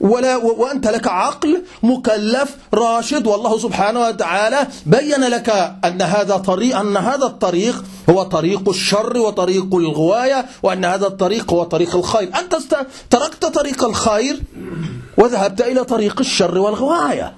[0.00, 6.96] ولا وأنت لك عقل مكلف راشد والله سبحانه وتعالى بين لك أن هذا طريق أن
[6.96, 12.30] هذا الطريق هو طريق الشر وطريق الغواية وأن هذا الطريق هو طريق الخير.
[12.38, 12.56] أنت
[13.10, 14.42] تركت طريق الخير
[15.16, 17.32] وذهبت إلى طريق الشر والغواية.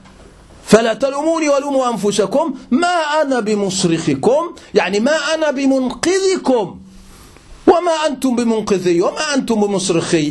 [0.72, 2.54] فلا تلوموني ولوموا أنفسكم.
[2.70, 6.78] ما أنا بمصرخكم يعني ما أنا بمنقذكم.
[7.66, 10.28] وما أنتم بمنقذي وما أنتم بمصرخي.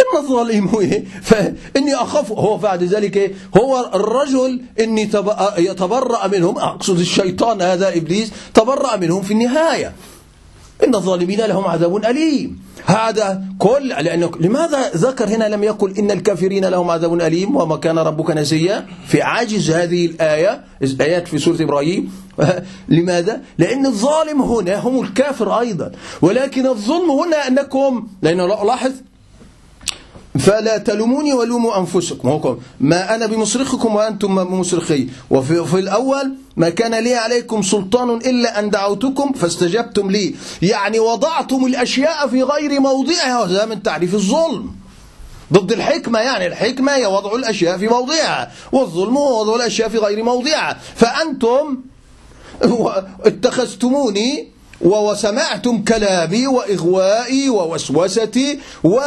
[0.00, 0.68] إن الظالم
[1.28, 2.32] فإني أخاف.
[2.32, 5.10] هو بعد ذلك هو الرجل إني
[5.58, 6.58] يتبرأ منهم.
[6.58, 9.92] أقصد الشيطان هذا إبليس تبرأ منهم في النهاية.
[10.84, 12.58] إن الظالمين لهم عذاب أليم.
[12.86, 17.98] هذا كل لأنه لماذا ذكر هنا لم يقل إن الكافرين لهم عذاب أليم وما كان
[17.98, 20.64] ربك نسيا؟ في عاجز هذه الآية
[21.00, 22.12] آيات في سورة إبراهيم.
[22.88, 25.92] لماذا؟ لأن الظالم هنا هم الكافر أيضا.
[26.22, 28.92] ولكن الظلم هنا أنكم لأنه لاحظ
[30.38, 32.58] فلا تلوموني ولوموا أنفسكم.
[32.80, 35.08] ما أنا بمصرخكم وأنتم بمصرخي.
[35.30, 40.34] وفي في الأول ما كان لي عليكم سلطان إلا أن دعوتكم فاستجبتم لي.
[40.62, 43.40] يعني وضعتم الأشياء في غير موضعها.
[43.40, 44.76] وهذا من تعريف الظلم.
[45.52, 48.50] ضد الحكمة يعني الحكمة هي وضع الأشياء في موضعها.
[48.72, 50.78] والظلم هو وضع الأشياء في غير موضعها.
[50.96, 51.78] فأنتم
[53.24, 54.48] اتخذتموني
[54.80, 59.00] وسمعتم كلامي وإغوائي ووسوستي و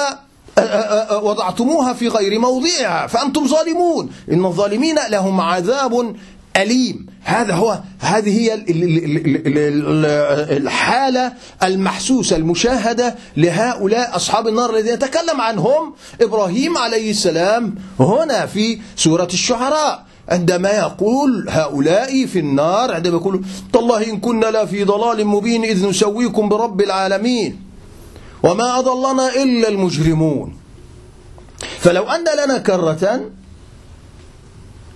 [1.22, 3.08] وضعتموها في غير موضعها.
[3.08, 4.12] فأنتم ظالمون.
[4.32, 6.16] إن الظالمين لهم عذاب
[6.58, 7.11] أليم.
[7.24, 8.64] هذا هو هذه هي
[10.58, 19.28] الحالة المحسوسة المشاهدة لهؤلاء أصحاب النار الذين يتكلم عنهم إبراهيم عليه السلام هنا في سورة
[19.34, 25.90] الشعراء عندما يقول هؤلاء في النار عندما يقول تالله إن كنا لفي ضلال مبين إذ
[25.90, 27.60] نسويكم برب العالمين
[28.44, 30.56] وما أضلنا إلا المجرمون
[31.80, 33.22] فلو أن لنا كرة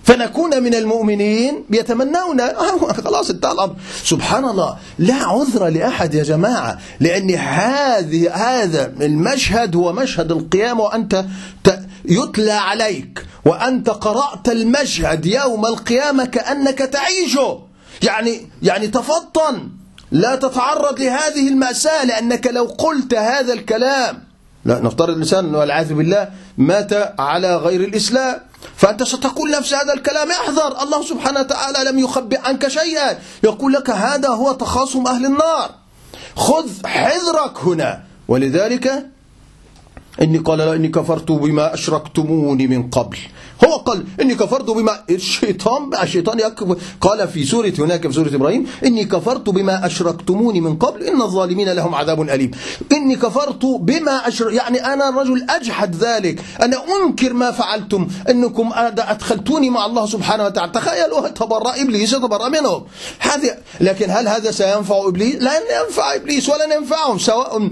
[0.06, 2.40] فنكون من المؤمنين بيتمنون
[3.04, 9.92] خلاص انتهى الأمر سبحان الله لا عذر لأحد يا جماعة لأن هذه هذا المشهد هو
[9.92, 11.24] مشهد القيامة وأنت
[12.04, 17.62] يتلى عليك وأنت قرأت المشهد يوم القيامة كأنك تعيشه.
[18.02, 19.68] يعني يعني تفطن.
[20.10, 24.24] لا تتعرض لهذه المأساة لأنك لو قلت هذا الكلام.
[24.64, 28.40] لا نفترض الإنسان والعياذ بالله مات على غير الإسلام.
[28.76, 30.82] فأنت ستقول نفس هذا الكلام احذر.
[30.82, 33.18] الله سبحانه وتعالى لم يخبئ عنك شيئا.
[33.44, 35.70] يقول لك هذا هو تخاصم أهل النار.
[36.36, 38.02] خذ حذرك هنا.
[38.28, 39.06] ولذلك
[40.22, 43.18] إني قال إني كفرت بما أشركتموني من قبل.
[43.64, 46.40] هو قال إني كفرت بما الشيطان الشيطان
[47.00, 51.68] قال في سورة هناك في سورة إبراهيم إني كفرت بما أشركتموني من قبل إن الظالمين
[51.68, 52.50] لهم عذاب أليم.
[52.92, 56.42] إني كفرت بما أشرك يعني أنا الرجل أجحد ذلك.
[56.62, 58.08] أنا أنكر ما فعلتم.
[58.30, 60.72] أنكم أدخلتوني مع الله سبحانه وتعالى.
[60.72, 62.84] تخيلوا تبرأ إبليس تبرأ منهم.
[63.18, 67.70] هذا لكن هل هذا سينفع إبليس؟ لا ينفع إبليس ولا ينفعهم سواء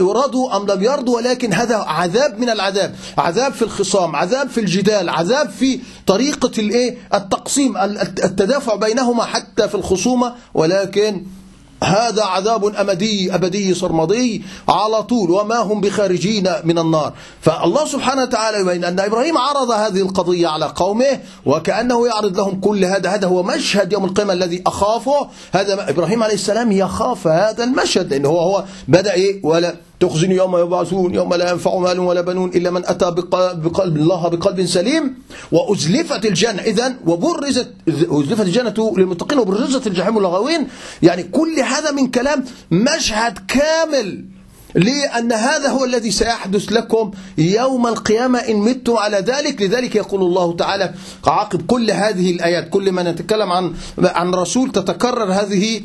[0.00, 2.94] رضوا أم لم يرضوا ولكن هذا عذاب من العذاب.
[3.18, 9.68] عذاب في الخصام عذاب في الجدال عذاب عذاب في طريقة الايه؟ التقسيم التدافع بينهما حتى
[9.68, 10.34] في الخصومة.
[10.54, 11.22] ولكن
[11.84, 15.30] هذا عذاب أمدي أبدي صرمدي على طول.
[15.30, 17.12] وما هم بخارجين من النار.
[17.40, 22.84] فالله سبحانه وتعالى يبين أن إبراهيم عرض هذه القضية على قومه وكأنه يعرض لهم كل
[22.84, 23.10] هذا.
[23.10, 25.28] هذا هو مشهد يوم القيامة الذي أخافه.
[25.52, 30.56] هذا إبراهيم عليه السلام يخاف هذا المشهد لأنه هو, هو بدأ إيه؟ ولا تخزن يوم
[30.56, 35.14] يبعثون يوم لا ينفع مال ولا بنون إلا من أتى بقلب الله بقلب سليم
[35.52, 36.62] وأزلفت الجنة.
[36.62, 40.68] إذا وبرزت أزلفت الجنة للمتقين وبرزت الجحيم للغاوين.
[41.02, 44.24] يعني كل هذا من كلام مشهد كامل
[44.76, 49.62] لأن هذا هو الذي سيحدث لكم يوم القيامة إن متم على ذلك.
[49.62, 50.94] لذلك يقول الله تعالى
[51.26, 52.68] عاقب كل هذه الآيات.
[52.68, 55.80] كل ما نتكلم عن عن رسول تتكرر هذه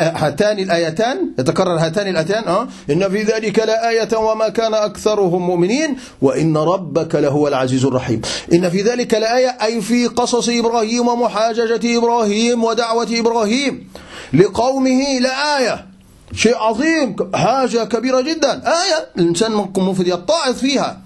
[0.00, 1.30] هاتان الآيتان.
[1.38, 2.44] يتكرر هاتان الآيتان.
[2.44, 5.96] أه؟ إن في ذلك لآية وما كان أكثرهم مؤمنين.
[6.22, 8.20] وإن ربك لهو العزيز الرحيم.
[8.52, 9.48] إن في ذلك لآية.
[9.62, 13.88] أي في قصص إبراهيم ومحاججة إبراهيم ودعوة إبراهيم
[14.32, 15.93] لقومه لآية.
[16.36, 18.62] شيء عظيم حاجة كبيرة جدا.
[18.66, 21.00] آية الإنسان ممكن يتعظ فيها.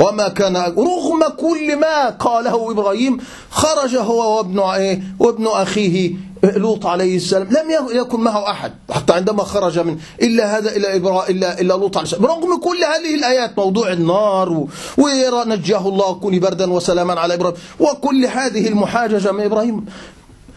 [0.00, 3.18] وما كان رغم كل ما قاله إبراهيم
[3.50, 7.48] خرج هو وابن إيه وابن أخيه لوط عليه السلام.
[7.48, 11.96] لم يكن معه أحد حتى عندما خرج من إلا هذا إلا إبراهيم إلا إلا لوط
[11.96, 12.26] عليه السلام.
[12.26, 14.66] رغم كل هذه الآيات موضوع النار
[14.98, 17.56] ونجاه الله كوني بردا وسلاما على إبراهيم.
[17.80, 19.86] وكل هذه المحاججة من إبراهيم.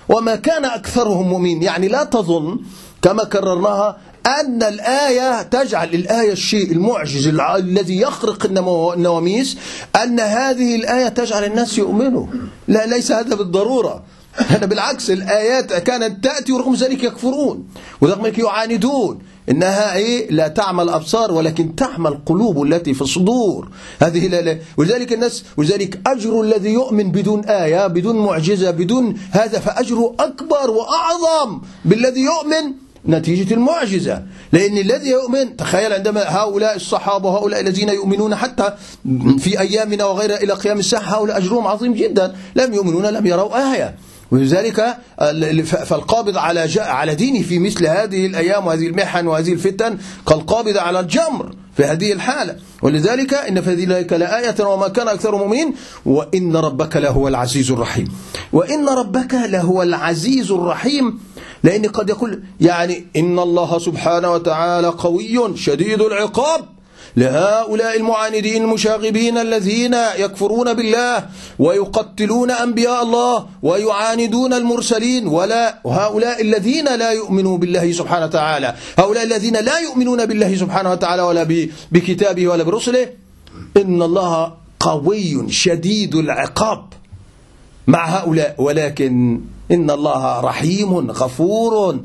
[0.10, 1.63] وما كان أكثرهم مؤمنين.
[1.63, 2.60] يعني لا تظن
[3.03, 9.57] كما كررناها أن الآية تجعل الآية الشيء المعجز الذي يخرق النواميس
[10.03, 12.27] أن هذه الآية تجعل الناس يؤمنوا.
[12.67, 14.03] لا ليس هذا بالضرورة.
[14.57, 17.67] أنا بالعكس الآيات كانت تأتي ورغم ذلك يكفرون.
[18.01, 19.19] ورغم ذلك يعاندون.
[19.49, 23.69] إنها إيه؟ لا تعمل أبصار ولكن تعمل القلوب التي في الصدور.
[24.01, 24.57] هذه لا لا.
[24.77, 31.61] ولذلك الناس ولذلك أجر الذي يؤمن بدون آية بدون معجزة بدون هذا فأجره أكبر وأعظم
[31.85, 34.23] بالذي يؤمن نتيجة المعجزة.
[34.51, 38.73] لأن الذي يؤمن تخيل عندما هؤلاء الصحابة وهؤلاء الذين يؤمنون حتى
[39.39, 42.35] في أيامنا وغيرها إلى قيام الساعة هؤلاء أجرهم عظيم جدا.
[42.55, 43.95] لم يؤمنون لم يروا آية.
[44.31, 44.97] ولذلك
[45.63, 51.55] فالقابض على على دينه في مثل هذه الأيام وهذه المحن وهذه الفتن كالقابض على الجمر
[51.77, 52.55] في هذه الحالة.
[52.81, 55.73] ولذلك إن في ذلك لآية وما كان أكثر مؤمنين
[56.05, 58.07] وإن ربك لهو العزيز الرحيم.
[58.53, 61.19] وإن ربك لهو العزيز الرحيم
[61.63, 66.65] لأن قد يقول يعني إن الله سبحانه وتعالى قوي شديد العقاب
[67.17, 71.26] لهؤلاء المعاندين المشاغبين الذين يكفرون بالله
[71.60, 79.54] ويقتلون أنبياء الله ويعاندون المرسلين ولا وهؤلاء الذين لا يؤمنون بالله سبحانه وتعالى هؤلاء الذين
[79.54, 83.10] لا يؤمنون بالله سبحانه وتعالى ولا بكتابه ولا برسله
[83.78, 86.86] إن الله قوي شديد العقاب
[87.88, 89.41] مع هؤلاء ولكن
[89.72, 92.00] إن الله رحيم غفور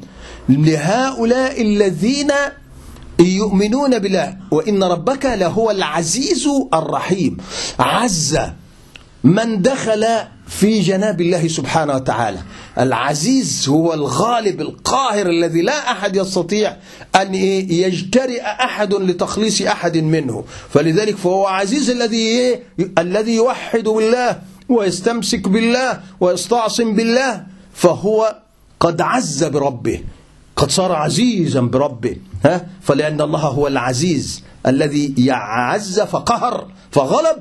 [0.49, 2.31] لهؤلاء الذين
[3.21, 7.37] يؤمنون بالله وإن ربك لهو العزيز الرحيم.
[7.79, 8.39] عز
[9.25, 10.07] من دخل
[10.47, 12.39] في جناب الله سبحانه وتعالى.
[12.79, 16.77] العزيز هو الغالب القاهر الذي لا أحد يستطيع
[17.17, 20.45] أن يجترئ أحد لتخليص أحد منه.
[20.71, 22.59] فلذلك فهو عزيز الذي
[22.99, 24.39] الذي يوحد بالله.
[24.69, 28.37] ويستمسك بالله ويستعصم بالله فهو
[28.81, 30.01] قد عز بربه
[30.57, 37.37] قد صار عزيزا بربه ها؟ فلأن الله هو العزيز الذي يعز فقهر فغلب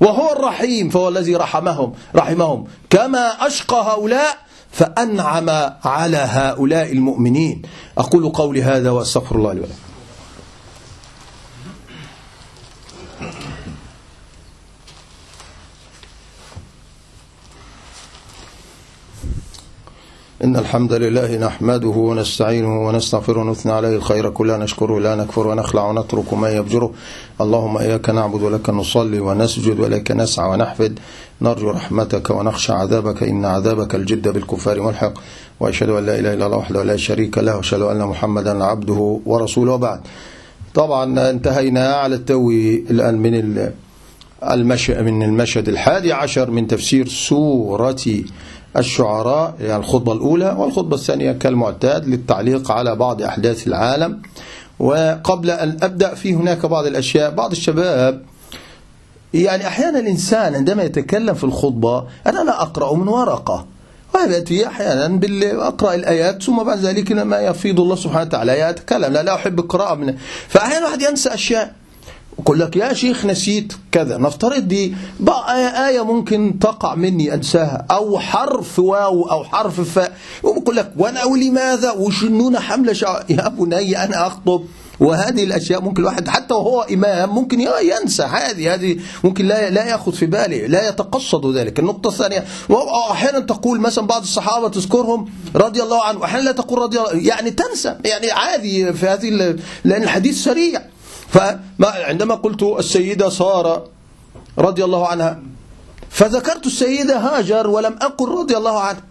[0.00, 2.64] وهو الرحيم فهو الذي رحمهم رحمهم.
[2.90, 4.38] كما أشقى هؤلاء
[4.70, 5.50] فأنعم
[5.84, 7.62] على هؤلاء المؤمنين.
[7.98, 9.91] أقول قولي هذا وأستغفر الله لي ولكم.
[20.44, 24.30] إن الحمد لله نحمده ونستعينه ونستغفره ونثنى عليه الخير.
[24.30, 26.90] كله نشكره لا نكفر ونخلع ونترك ما يبجره
[27.40, 30.98] اللهم إياك نعبد ولك نصلي ونسجد ولك نسعى ونحفد.
[31.42, 33.22] نرجو رحمتك ونخشى عذابك.
[33.22, 35.12] إن عذابك الجد بالكفار ملحق
[35.60, 37.56] وأشهد أن لا إله إلا الله وحده لا شريك له.
[37.56, 39.72] وأشهد أن محمدا عبده ورسوله.
[39.72, 40.00] وبعد.
[40.74, 43.18] طبعا انتهينا على التوي الآن.
[45.04, 48.04] من المشهد الحادي عشر من تفسير سورة
[48.76, 54.22] الشعراء يعني الخطبة الأولى والخطبة الثانية كالمعتاد للتعليق على بعض أحداث العالم.
[54.78, 58.22] وقبل أن أبدأ في هناك بعض الأشياء بعض الشباب
[59.34, 63.66] يعني أحيانا الإنسان عندما يتكلم في الخطبة أنا لا أقرأ من ورقة.
[64.14, 65.20] ويأتي أحيانا
[65.66, 69.94] أقرأ الآيات ثم بعد ذلك لما يفيض الله سبحانه وتعالى يتكلم لا لا أحب القراءة
[69.94, 70.14] من.
[70.48, 71.74] فأحيانا واحد ينسى أشياء.
[72.38, 74.18] يقول لك يا شيخ نسيت كذا.
[74.18, 80.16] نفترض دي بقى آية ممكن تقع مني أنساها أو حرف واو أو حرف فاء.
[80.44, 84.64] يقول لك وأنا ولماذا وشنون حملة شعر يا بني أنا أخطب.
[85.00, 88.22] وهذه الأشياء ممكن الواحد حتى وهو إمام ممكن ينسى.
[88.22, 91.78] هذه هذه ممكن لا لا يأخذ في باله لا يتقصد ذلك.
[91.78, 92.44] النقطة الثانية
[93.10, 97.50] أحيانا تقول مثلا بعض الصحابة تذكرهم رضي الله عنه واحيانا لا تقول رضي الله يعني
[97.50, 97.96] تنسى.
[98.04, 100.91] يعني عادي في هذه لأن الحديث سريع.
[101.32, 103.84] فعندما قلت السيدة سارة
[104.58, 105.42] رضي الله عنها
[106.10, 109.02] فذكرت السيدة هاجر ولم أقل رضي الله عنها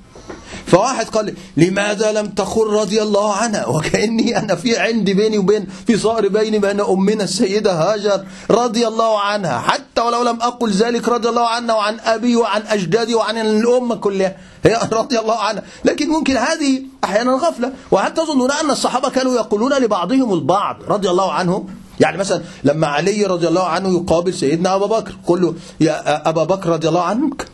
[0.68, 5.68] فواحد قال لي لماذا لم تقل رضي الله عنها؟ وكأني أنا في عندي بيني وبين
[5.88, 9.60] في صار بيني بين أمنا السيدة هاجر رضي الله عنها.
[9.60, 14.38] حتى ولو لم أقل ذلك رضي الله عنها وعن أبي وعن أجدادي وعن الأمة كلها
[14.64, 15.64] هي رضي الله عنها.
[15.86, 17.74] لكن ممكن هذه أحيانا غفلة.
[17.92, 23.26] وحتى تظنون أن الصحابة كانوا يقولون لبعضهم البعض رضي الله عنهم؟ يعني مثلا لما علي
[23.26, 27.48] رضي الله عنه يقابل سيدنا أبا بكر قل له يا أبا بكر رضي الله عنك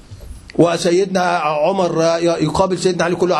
[0.56, 3.36] وسيدنا عمر يقابل سيدنا علي كله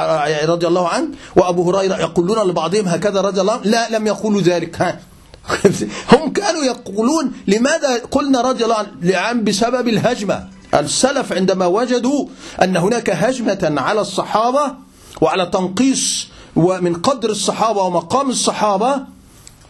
[0.46, 4.82] رضي الله عنه وأبو هريرة يقولون لبعضهم هكذا رضي الله عنه لا لم يقولوا ذلك.
[4.82, 5.00] ها.
[6.14, 10.48] هم كانوا يقولون لماذا قلنا رضي الله عنه؟ بسبب الهجمة.
[10.74, 12.28] السلف عندما وجدوا
[12.64, 14.74] أن هناك هجمة على الصحابة
[15.22, 19.17] وعلى تنقيص ومن قدر الصحابة ومقام الصحابة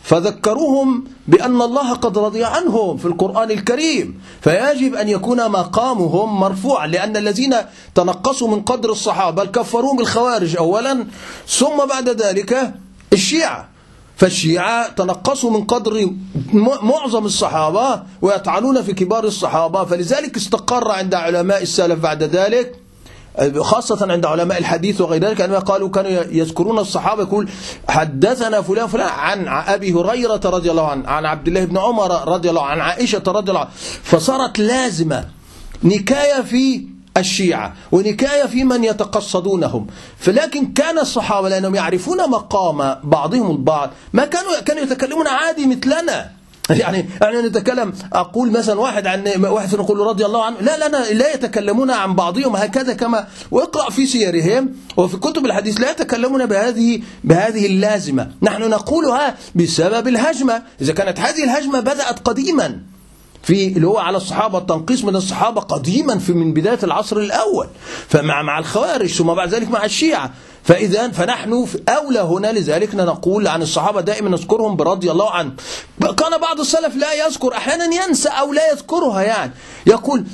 [0.07, 4.21] فذكروهم بأن الله قد رضي عنهم في القرآن الكريم.
[4.41, 7.55] فيجب أن يكون مقامهم مرفوعا لأن الذين
[7.95, 11.07] تنقصوا من قدر الصحابة كفروا بالخوارج أولا
[11.47, 12.73] ثم بعد ذلك
[13.13, 13.69] الشيعة.
[14.17, 16.09] فالشيعة تنقصوا من قدر
[16.81, 22.86] معظم الصحابة ويطعنون في كبار الصحابة فلذلك استقر عند علماء السلف بعد ذلك.
[23.59, 27.49] خاصة عند علماء الحديث وغير ذلك عندما قالوا كانوا يذكرون الصحابة يقول
[27.89, 32.49] حدثنا فلان فلان عن أبي هريرة رضي الله عنه عن عبد الله بن عمر رضي
[32.49, 33.69] الله عنه عن عائشة رضي الله عنه
[34.03, 35.25] فصارت لازمة
[35.83, 39.87] نكاية في الشيعة ونكاية في من يتقصدونهم.
[40.19, 46.36] فلكن كان الصحابة لأنهم يعرفون مقام بعضهم البعض ما كانوا كانوا يتكلمون عادي مثلنا.
[46.69, 51.33] يعني يعني نتكلم أقول مثلا واحد عن واحد نقول رضي الله عنه لا لا لا
[51.33, 57.65] يتكلمون عن بعضهم هكذا كما واقرا في سيرهم وفي كتب الحديث لا يتكلمون بهذه بهذه
[57.65, 58.31] اللازمة.
[58.41, 60.63] نحن نقولها بسبب الهجمة.
[60.81, 62.79] إذا كانت هذه الهجمة بدأت قديما
[63.43, 67.67] في اللي هو على الصحابة التنقيص من الصحابة قديما في من بداية العصر الأول.
[68.07, 70.33] فمع مع الخوارج ثم بعد ذلك مع الشيعة.
[70.67, 75.51] فإذا فنحن أولى هنا لذلك نقول عن الصحابة دائما نذكرهم برضي الله عنه.
[75.99, 79.51] كان بعض السلف لا يذكر أحيانا ينسى أو لا يذكرها يعني.
[79.85, 80.25] يقول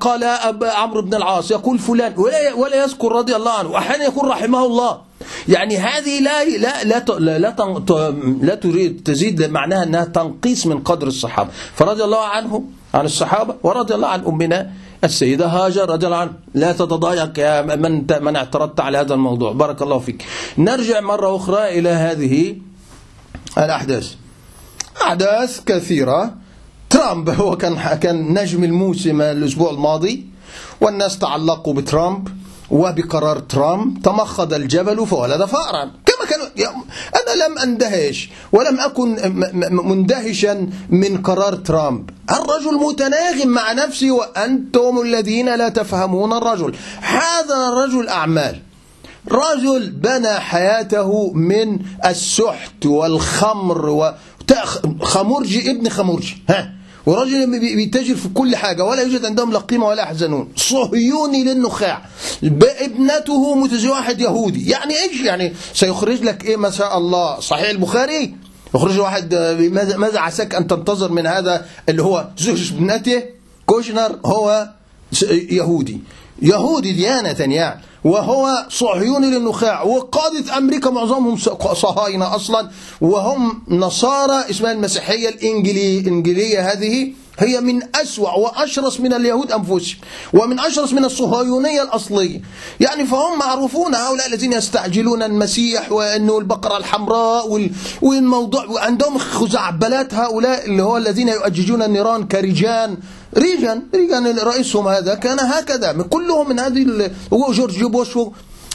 [0.00, 0.24] قال
[0.62, 3.70] عمرو بن العاص يقول فلان ولا ولا يذكر رضي الله عنه.
[3.70, 5.00] وأحيانا يقول رحمه الله.
[5.48, 8.10] يعني هذه لا لا لا لا, لا,
[8.42, 11.50] لا تريد تزيد معناها أنها تنقيص من قدر الصحابة.
[11.74, 14.70] فرضي الله عنهم عن الصحابة ورضي الله عن أمنا.
[15.06, 19.52] السيدة هاجر رضي الله لا تتضايق يا من من اعترضت على هذا الموضوع.
[19.52, 20.24] بارك الله فيك.
[20.58, 22.56] نرجع مرة أخرى إلى هذه
[23.58, 24.14] الأحداث.
[25.02, 26.34] أحداث كثيرة.
[26.90, 30.26] ترامب هو كان كان نجم الموسم الأسبوع الماضي
[30.80, 32.28] والناس تعلقوا بترامب
[32.70, 35.90] وبقرار ترامب تمخض الجبل فولد فأرا.
[36.26, 36.46] كانوا
[37.14, 39.16] أنا لم أندهش ولم أكن
[39.70, 42.10] مندهشا من قرار ترامب.
[42.30, 46.74] الرجل متناغم مع نفسه وأنتم الذين لا تفهمون الرجل.
[47.00, 48.62] هذا رجل أعمال.
[49.32, 56.42] رجل بنى حياته من السحت والخمر وخمرجي ابن خمرجي.
[56.48, 56.75] ها؟
[57.06, 62.02] ورجل بيتاجر في كل حاجة ولا يوجد عندهم لا قيمة ولا يحزنون صهيوني للنخاع.
[62.80, 64.70] ابنته متزوجة واحد يهودي.
[64.70, 68.34] يعني إيش؟ يعني سيخرج لك إيه ما شاء الله؟ صحيح البخاري؟
[68.74, 69.34] يخرج واحد
[69.96, 73.22] ماذا عساك أن تنتظر من هذا اللي هو زوج ابنته؟
[73.66, 74.68] كوشنر هو
[75.30, 76.00] يهودي.
[76.42, 77.80] يهودي ديانة يعني.
[78.06, 81.36] وهو صهيوني للنخاع وقادة أمريكا معظمهم
[81.74, 89.98] صهاينة أصلا وهم نصارى اسمها المسيحية الإنجيلية هذه هي من أسوأ وأشرس من اليهود أنفسهم
[90.32, 92.40] ومن أشرس من الصهيونية الأصلية.
[92.80, 97.68] يعني فهم معروفون هؤلاء الذين يستعجلون المسيح وأنه البقرة الحمراء
[98.02, 102.96] والموضوع وعندهم خزعبلات هؤلاء اللي هو الذين يؤججون النيران كرجان
[103.34, 108.18] ريجان ريجان رئيسهم هذا كان هكذا كلهم من هذه وجورج بوش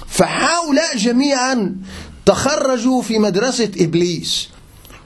[0.08, 1.76] فهؤلاء جميعا
[2.26, 4.50] تخرجوا في مدرسة إبليس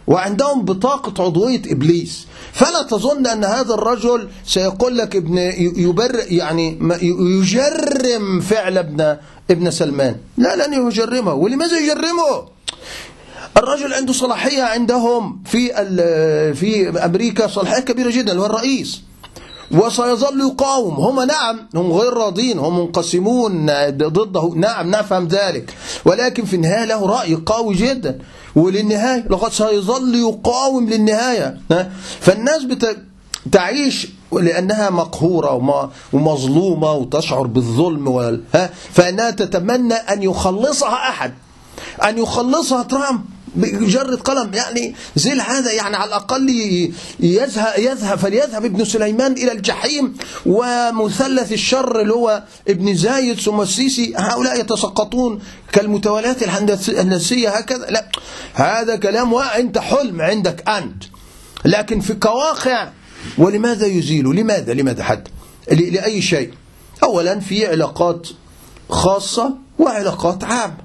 [0.08, 2.28] وعندهم بطاقة عضوية إبليس.
[2.54, 5.38] فلا تظن أن هذا الرجل سيقول لك ابن
[5.78, 9.18] يبر يعني يجرم فعل ابن
[9.52, 10.16] ابن سلمان.
[10.38, 11.34] لا لن يجرمه.
[11.34, 12.48] ولماذا يجرمه؟
[13.58, 15.68] الرجل عنده صلاحية عندهم في
[16.56, 19.02] في أمريكا صلاحية كبيرة جدا اللي هو الرئيس.
[19.76, 24.52] وسيظل يقاوم هم نعم هم غير راضين هم منقسمون ضده.
[24.56, 25.74] نعم نفهم ذلك.
[26.06, 28.20] ولكن في النهاية له رأي قوي جدا.
[28.56, 31.58] وللنهاية لقد سيظل يقاوم للنهاية.
[32.20, 32.98] فالناس بت...
[33.52, 35.54] تعيش لأنها مقهورة
[36.14, 38.42] ومظلومة وتشعر بالظلم وال...
[38.94, 41.34] فإنها تتمنى أن يخلصها أحد.
[42.04, 43.22] أن يخلصها ترامب.
[43.56, 44.54] بجرة قلم.
[44.54, 46.50] يعني زي هذا يعني على الأقل
[47.20, 54.14] يذهب يذهب فليذهب ابن سليمان إلى الجحيم ومثلث الشر اللي هو ابن زايد ثم السيسي.
[54.18, 55.42] هؤلاء يتسقطون
[55.72, 57.86] كالمتواليات الهندسية هكذا.
[57.86, 58.06] لا
[58.54, 61.04] هذا كلام وأنت حلم عندك أنت.
[61.66, 62.90] لكن في كواقع
[63.38, 65.28] ولماذا يزيل؟ لماذا؟ لماذا حد؟
[65.72, 66.52] لأي شيء؟
[67.04, 68.28] أولا في علاقات
[68.90, 70.85] خاصة وعلاقات عامة.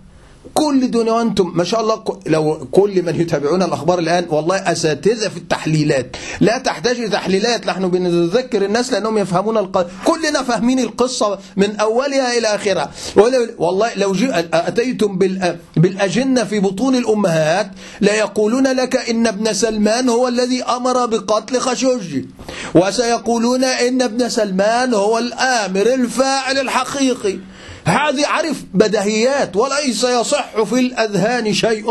[0.55, 5.37] كل دون وأنتم ما شاء الله لو كل من يتابعون الأخبار الآن والله أساتذة في
[5.37, 6.17] التحليلات.
[6.41, 9.91] لا تحتاج لتحليلات نحن بنذكر الناس لأنهم يفهمون الق...
[10.05, 12.91] كلنا فاهمين القصة من أولها إلى آخرها.
[13.59, 14.17] والله لو
[14.55, 15.57] أتيتم بال...
[15.77, 17.71] بالأجنة في بطون الأمهات
[18.01, 22.29] لا يقولون لك إن ابن سلمان هو الذي أمر بقتل خاشوجي
[22.75, 27.39] وسيقولون إن ابن سلمان هو الآمر الفاعل الحقيقي.
[27.85, 31.87] هذه عرف بدهيات وليس يصح في الأذهان شيء.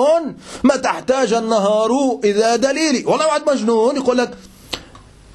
[0.63, 4.31] ما تحتاج النهار إذا دليلي والله واحد مجنون يقول لك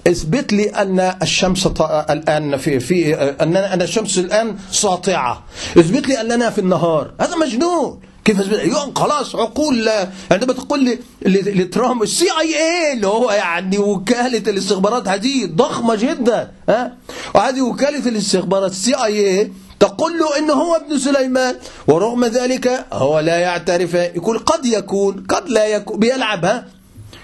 [0.06, 1.66] اثبت لي أن الشمس
[2.10, 5.44] الآن في في أن أن الشمس الآن ساطعة.
[5.78, 7.10] اثبت لي أننا في النهار.
[7.20, 8.00] هذا مجنون.
[8.24, 9.88] كيف اثبت؟ خلاص عقول
[10.30, 16.96] عندما تقول لي لترامب ال CIA اللي هو يعني وكالة الاستخبارات هذه ضخمة جدا ها؟
[17.34, 21.56] وهذه وكالة الاستخبارات ال CIA تقول له إنه هو ابن سلمان
[21.86, 26.66] ورغم ذلك هو لا يعترف يقول قد يكون قد لا يكون بيلعبها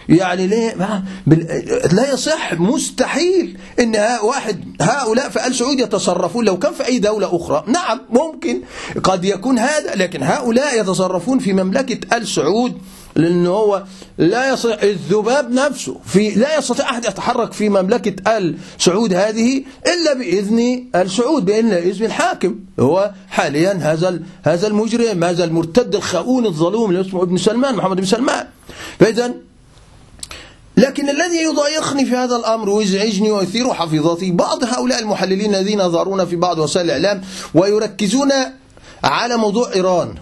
[0.08, 0.74] يعني ليه؟
[1.92, 7.36] لا يصح مستحيل إن واحد هؤلاء في آل سعود يتصرفون لو كان في أي دولة
[7.36, 7.64] أخرى.
[7.66, 8.62] نعم ممكن
[9.02, 12.78] قد يكون هذا لكن هؤلاء يتصرفون في مملكة آل سعود.
[13.16, 13.82] لأنه هو
[14.18, 20.14] لا يستطيع الذباب نفسه في لا يستطيع أحد يتحرك في مملكة آل سعود هذه إلا
[20.14, 22.58] بإذن آل سعود بإذن إذن الحاكم.
[22.80, 28.06] هو حاليا هذا هذا المجرم هذا المرتد الخؤون الظلوم اللي اسمه ابن سلمان محمد بن
[28.06, 28.46] سلمان.
[29.00, 29.34] فإذا
[30.76, 36.36] لكن الذي يضايقني في هذا الأمر ويزعجني ويثير حفيظتي بعض هؤلاء المحللين الذين يظهرون في
[36.36, 37.22] بعض وسائل الإعلام
[37.54, 38.30] ويركزون
[39.04, 40.14] على موضوع إيران.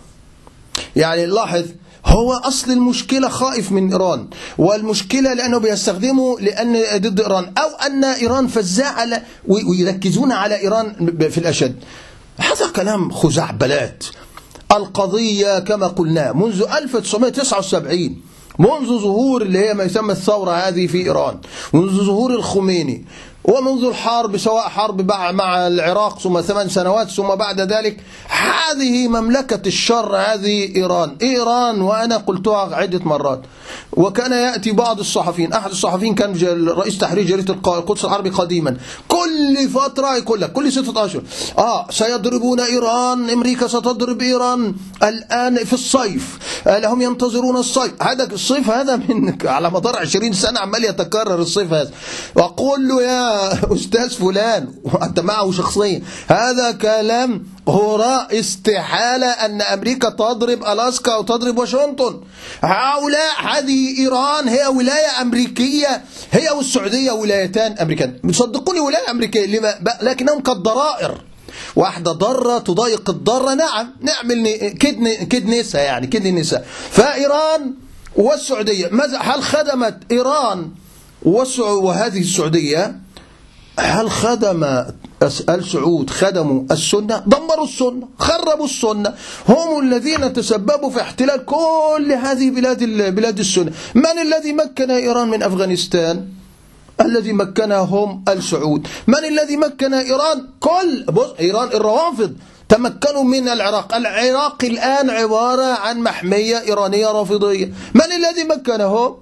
[0.96, 1.64] يعني لاحظ
[2.06, 4.28] هو أصل المشكلة خائف من إيران
[4.58, 11.74] والمشكلة لأنه بيستخدمه لأن ضد إيران أو أن إيران فزاعة ويركزون على إيران في الأشد.
[12.38, 14.04] هذا كلام خزعبلات
[14.72, 18.16] القضية كما قلنا منذ 1979
[18.58, 21.38] منذ ظهور اللي هي ما يسمى الثورة هذه في إيران
[21.72, 23.04] منذ ظهور الخميني
[23.44, 30.16] ومنذ الحرب سواء حرب مع العراق ثم ثمان سنوات ثم بعد ذلك هذه مملكة الشر
[30.16, 31.16] هذه إيران.
[31.22, 33.42] إيران وأنا قلتها عدة مرات.
[33.92, 36.34] وكان يأتي بعض الصحفيين أحد الصحفيين كان
[36.68, 38.76] رئيس تحرير جريدة القدس العربي قديما.
[39.08, 41.22] كل فترة يقول لك كل ستة أشهر
[41.58, 44.74] آه سيضربون إيران أمريكا ستضرب إيران.
[45.02, 48.02] الآن في الصيف آه لهم ينتظرون الصيف.
[48.02, 51.90] هذا الصيف هذا من على مدار 20 سنة عمال يتكرر الصيف هذا.
[52.36, 53.37] وأقول له يا
[53.74, 56.02] أستاذ فلان وأنت معه شخصيا.
[56.28, 62.20] هذا كلام هراء استحالة أن أمريكا تضرب ألاسكا أو تضرب واشنطن.
[62.62, 66.04] هؤلاء هذه إيران هي ولاية أمريكية.
[66.30, 68.20] هي والسعودية ولايتان أمريكان.
[68.30, 71.20] صدقوني ولاية أمريكية لما لكنهم كالضرائر.
[71.76, 74.48] واحدة ضرة تضايق الضرة نعم نعمل
[74.80, 77.74] كد كد نساء يعني كد نساء فإيران
[78.16, 80.70] والسعودية ماذا؟ هل خدمت إيران
[81.22, 83.00] وهذه السعودية؟
[83.78, 84.64] هل خدم
[85.48, 89.14] آل سعود خدموا السنة؟ دمروا السنة خربوا السنة.
[89.48, 93.72] هم الذين تسببوا في احتلال كل هذه بلاد بلاد السنة.
[93.94, 96.28] من الذي مكن إيران من أفغانستان؟
[97.00, 98.86] الذي مكنهم آل سعود.
[99.06, 101.04] من الذي مكن إيران؟ كل.
[101.12, 102.32] بص إيران الروافض.
[102.68, 103.94] تمكنوا من العراق.
[103.94, 107.72] العراق الآن عبارة عن محمية إيرانية رافضية.
[107.94, 109.16] من الذي مكنهم؟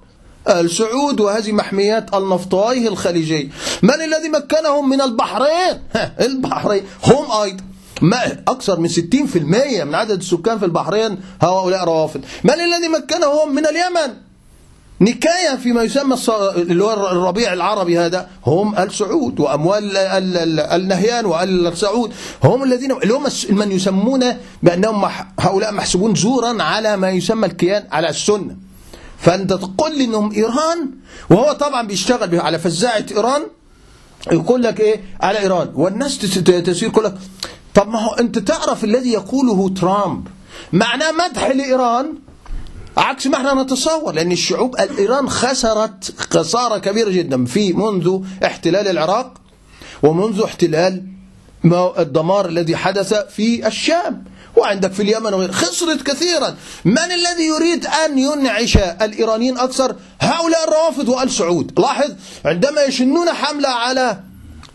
[0.49, 3.49] السعود وهذه محميات النفطايه الخليجية
[3.83, 5.81] من الذي مكنهم من البحرين؟
[6.21, 6.83] البحرين.
[7.03, 7.63] هم أيضا
[8.01, 12.21] ما أكثر من 60% من عدد السكان في البحرين هؤلاء روافض.
[12.43, 14.13] من الذي مكنهم من اليمن؟
[15.01, 16.17] نكاية فيما يسمى
[16.55, 18.29] اللي هو الربيع العربي هذا.
[18.45, 24.23] هم آل سعود وأموال النهيان وآل سعود هم الذين اللي هم من يسمون
[24.63, 28.66] بأنهم هؤلاء محسوبون زورا على ما يسمى الكيان على السنة.
[29.19, 30.91] فأنت تقول لي أنهم إيران
[31.29, 33.41] وهو طبعا بيشتغل على فزاعة إيران
[34.31, 35.71] يقول لك إيه؟ على إيران.
[35.75, 37.15] والناس تسير يقول لك
[37.75, 40.27] طب ما هو أنت تعرف الذي يقوله ترامب.
[40.73, 42.13] معناه مدح لإيران
[42.97, 49.33] عكس ما إحنا نتصور لأن الشعوب الإيران خسرت خسارة كبيرة جدا في منذ احتلال العراق
[50.03, 51.03] ومنذ احتلال
[51.97, 54.23] الدمار الذي حدث في الشام.
[54.57, 56.55] وعندك في اليمن وغيره خسرت كثيرا.
[56.85, 61.79] من الذي يريد أن ينعش الإيرانيين أكثر؟ هؤلاء الروافض وآل سعود.
[61.79, 62.11] لاحظ
[62.45, 64.19] عندما يشنون حملة على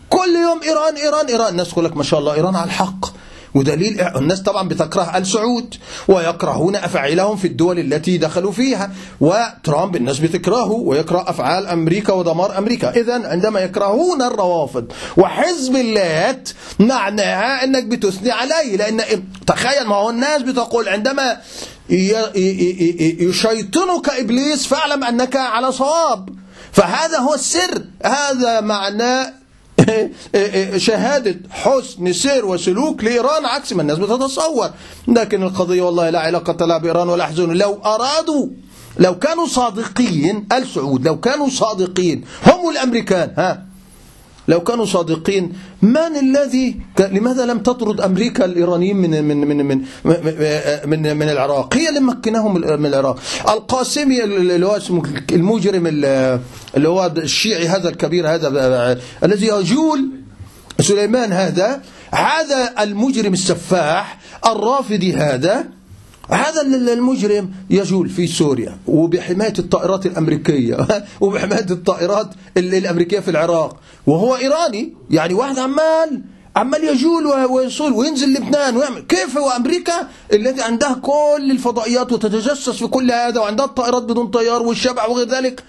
[0.09, 1.51] كل يوم إيران إيران إيران.
[1.51, 3.22] الناس تقول لك ما شاء الله إيران على الحق.
[3.55, 5.75] ودليل الناس طبعا بتكره آل سعود
[6.07, 8.91] ويكرهون أفعالهم في الدول التي دخلوا فيها.
[9.21, 12.89] وترامب الناس بتكرهه ويكره أفعال أمريكا ودمار أمريكا.
[12.89, 16.49] إذا عندما يكرهون الروافض وحزب اللات
[16.79, 19.01] معناها أنك بتثني عليه لأن
[19.47, 21.37] تخيل ما هو الناس بتقول عندما
[23.19, 26.29] يشيطنك إبليس فاعلم أنك على صواب.
[26.71, 27.83] فهذا هو السر.
[28.05, 29.33] هذا معناه
[30.77, 34.69] شهادة حسن سير وسلوك لإيران عكس ما الناس بتتصور.
[35.07, 38.47] لكن القضية والله لا علاقة لها بإيران ولا يحزن لو أرادوا
[38.99, 43.65] لو كانوا صادقين السعود لو كانوا صادقين هم الأمريكان ها
[44.47, 49.85] لو كانوا صادقين من الذي لماذا لم تطرد أمريكا الإيرانيين من من من من
[50.85, 53.19] من, من العراق؟ هي اللي مكناهم من العراق.
[53.49, 60.09] القاسمي اللي هو اسمه المجرم اللي هو الشيعي هذا الكبير هذا الذي يجول
[60.79, 61.81] سليمان هذا
[62.11, 65.65] هذا المجرم السفاح الرافضي هذا
[66.29, 66.61] هذا
[66.93, 70.87] المجرم يجول في سوريا وبحماية الطائرات الأمريكية
[71.21, 73.77] وبحماية الطائرات الأمريكية في العراق.
[74.07, 76.21] وهو إيراني يعني واحد عمال
[76.55, 78.99] عمال يجول ويصول وينزل لبنان ويعمل.
[78.99, 84.61] كيف هو أمريكا التي عندها كل الفضائيات وتتجسس في كل هذا وعندها الطائرات بدون طيار
[84.61, 85.63] والشبع وغير ذلك؟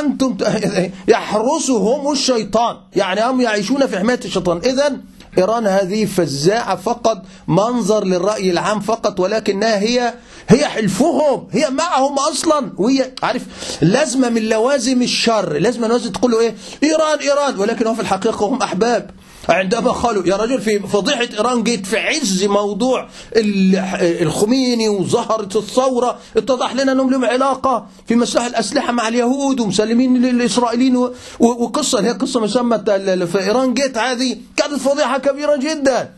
[0.00, 0.36] أنتم
[1.08, 2.76] يحرسهم الشيطان.
[2.96, 4.58] يعني هم يعيشون في حماية الشيطان.
[4.58, 5.00] إذن
[5.38, 10.14] إيران هذه فزاعة فقط منظر للرأي العام فقط ولكنها هي
[10.48, 12.72] هي حلفهم هي معهم أصلا.
[12.76, 13.42] وهي عارف
[13.80, 15.58] لازمة من لوازم الشر.
[15.58, 17.58] لازمة لازم تقولوا إيه؟ إيران إيران.
[17.58, 19.10] ولكن هم في الحقيقة هم أحباب.
[19.48, 26.74] عندما قالوا يا رجل في فضيحة إيران جيت في عز موضوع الخميني وظهرت الثورة اتضح
[26.74, 32.78] لنا أنهم لهم علاقة في مساحة الأسلحة مع اليهود ومسلمين للإسرائيليين وقصة هي قصة مسمى
[33.26, 36.10] في إيران جيت هذه كانت فضيحة كبيرة جدا.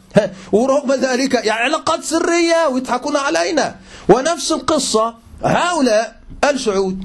[0.52, 3.76] ورغم ذلك يعني علاقات سرية ويضحكون علينا.
[4.08, 5.14] ونفس القصة
[5.44, 7.04] هؤلاء السعود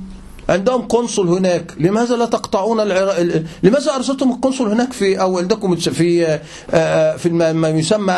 [0.50, 1.72] عندهم قنصل هناك.
[1.80, 6.40] لماذا لا تقطعون العراق لماذا أرسلتم القنصل هناك في أو عندكم في
[7.18, 8.18] في ما يسمى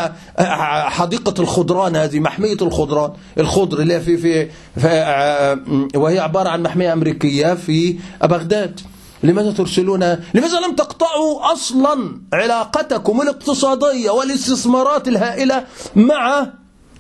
[0.86, 3.12] حديقة الخضران هذه محمية الخضران.
[3.38, 4.50] الخضر اللي في في,
[4.80, 8.80] في وهي عبارة عن محمية أمريكية في بغداد.
[9.24, 10.04] لماذا ترسلون؟
[10.34, 15.64] لماذا لم تقطعوا أصلا علاقتكم الاقتصادية والاستثمارات الهائلة
[15.96, 16.48] مع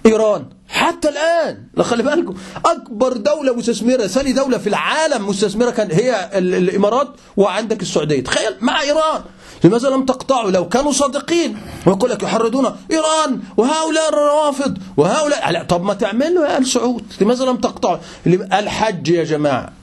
[0.06, 0.46] إيران؟
[0.78, 1.84] حتى الآن.
[1.84, 2.36] خلي بالكم.
[2.66, 7.08] أكبر دولة مستثمرة ثاني دولة في العالم مستثمرة كان هي الإمارات
[7.38, 8.24] وعندك السعودية.
[8.24, 9.22] تخيل مع إيران.
[9.64, 11.58] لماذا لم تقطعوا؟ لو كانوا صادقين.
[11.86, 15.52] ويقول لك يحرضون إيران وهؤلاء الروافض وهؤلاء.
[15.52, 17.04] لا طب ما تعملوا يا آل سعود.
[17.22, 17.98] لماذا لم تقطعوا؟
[18.28, 19.74] الحج يا جماعة.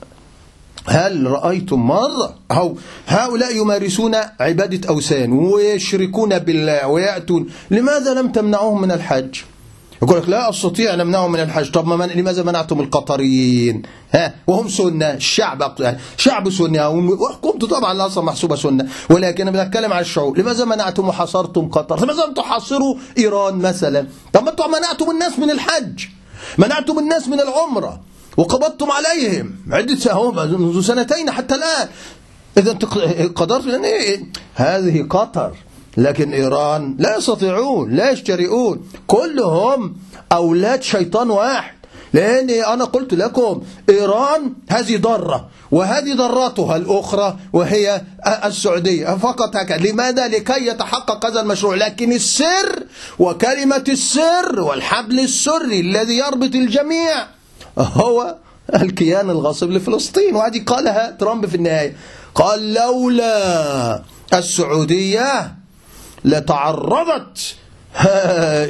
[0.87, 2.77] هل رأيتم مرة أو
[3.07, 9.35] هؤلاء يمارسون عبادة أوثان ويشركون بالله ويأتون؟ لماذا لم تمنعوهم من الحج؟
[10.05, 11.71] يقول لك لا أستطيع أن أمنعهم من الحج.
[11.71, 13.81] طب ما من لماذا منعتم القطريين؟
[14.13, 16.89] ها؟ وهم سنة الشعب يعني شعب سنة.
[16.89, 18.87] وحكومته طبعا أصلا محسوبة سنة.
[19.09, 20.37] ولكن أنا بتكلم على الشعوب.
[20.37, 25.51] لماذا منعتم وحصرتم قطر؟ لماذا لم تحصروا إيران مثلا؟ طب ما أنتم منعتم الناس من
[25.51, 26.05] الحج.
[26.57, 27.99] منعتم الناس من العمرة.
[28.37, 29.55] وقبضتم عليهم.
[29.71, 31.87] عدة منذ سنتين حتى الآن.
[32.57, 32.71] إذا
[33.35, 34.23] قدرت إيه؟
[34.55, 35.55] هذه قطر.
[35.97, 38.87] لكن إيران لا يستطيعون لا يشترئون.
[39.07, 39.95] كلهم
[40.31, 41.75] أولاد شيطان واحد.
[42.13, 48.01] لأن أنا قلت لكم إيران هذه ضرة وهذه ضراتها الأخرى وهي
[48.45, 49.17] السعودية.
[49.17, 49.77] فقط هكذا.
[49.77, 51.75] لماذا؟ لكي يتحقق هذا المشروع.
[51.75, 52.83] لكن السر
[53.19, 57.27] وكلمة السر والحبل السري الذي يربط الجميع
[57.77, 58.35] هو
[58.75, 60.35] الكيان الغاصب لفلسطين.
[60.35, 61.95] وهذه قالها ترامب في النهاية.
[62.35, 65.55] قال لولا السعودية
[66.25, 67.55] لتعرضت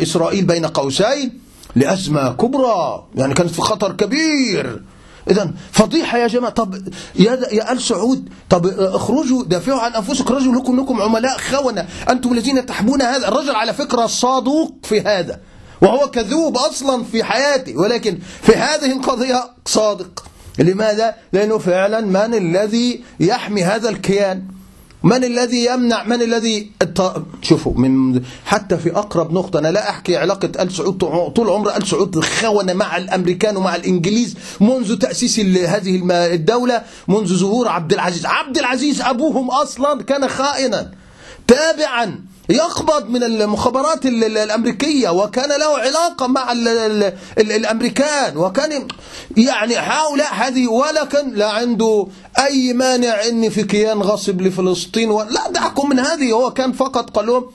[0.01, 1.39] إسرائيل بين قوسين
[1.76, 3.03] لأزمة كبرى.
[3.16, 4.84] يعني كانت في خطر كبير.
[5.30, 6.53] إذا فضيحة يا جماعة.
[6.53, 6.76] طب
[7.16, 11.88] يا يا آل سعود طب اخرجوا دافعوا عن أنفسكم رجل لكم لكم عملاء خونة.
[12.10, 13.28] أنتم الذين تحبون هذا.
[13.28, 15.39] الرجل على فكرة صادوق في هذا.
[15.82, 17.78] وهو كذوب أصلا في حياته.
[17.78, 20.26] ولكن في هذه القضية صادق.
[20.60, 24.55] لماذا؟ لأنه فعلا من الذي يحمي هذا الكيان.
[25.06, 26.72] من الذي يمنع من الذي
[27.41, 30.97] شوفوا من حتى في أقرب نقطة أنا لا أحكي علاقة آل سعود
[31.36, 36.01] طول عمر آل سعود خونة مع الأمريكان ومع الإنجليز منذ تأسيس هذه
[36.34, 38.26] الدولة منذ ظهور عبد العزيز.
[38.26, 40.91] عبد العزيز أبوهم أصلا كان خائنا
[41.47, 42.26] تابعا.
[42.49, 47.03] يقبض من المخابرات الأمريكية وكان له علاقة مع ال ال
[47.37, 48.87] ال الأمريكان وكان
[49.37, 52.07] يعني هؤلاء هذه ولا كان لا عنده
[52.39, 57.25] أي مانع أن في كيان غصب لفلسطين لا دعكم من هذه هو كان فقط قال
[57.25, 57.45] لهم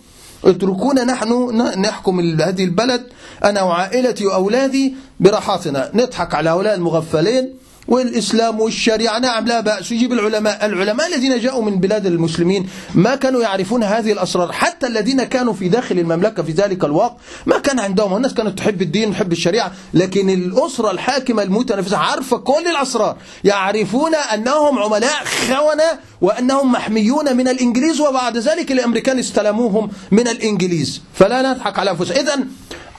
[0.44, 3.06] اتركونا نحن نحكم هذه البلد
[3.44, 7.59] أنا وعائلتي وأولادي براحتنا نضحك على هؤلاء المغفلين
[7.90, 9.18] والإسلام والشريعة.
[9.18, 9.92] نعم لا بأس.
[9.92, 10.66] يجيب العلماء.
[10.66, 14.52] العلماء الذين جاءوا من بلاد المسلمين ما كانوا يعرفون هذه الأسرار.
[14.52, 17.16] حتى الذين كانوا في داخل المملكة في ذلك الوقت
[17.46, 18.16] ما كان عندهم.
[18.16, 19.72] الناس كانت تحب الدين تحب الشريعة.
[19.94, 23.16] لكن الأسرة الحاكمة المتنافسة عارفة كل الأسرار.
[23.44, 31.00] يعرفون أنهم عملاء خونة وأنهم محميون من الإنجليز وبعد ذلك الأمريكان استلموهم من الإنجليز.
[31.14, 32.20] فلا نضحك على أنفسنا.
[32.20, 32.48] إذن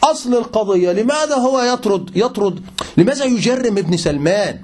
[0.04, 0.92] أصل القضية.
[0.92, 2.60] لماذا هو يطرد؟ يطرد
[2.98, 4.60] لماذا يجرم ابن سلمان؟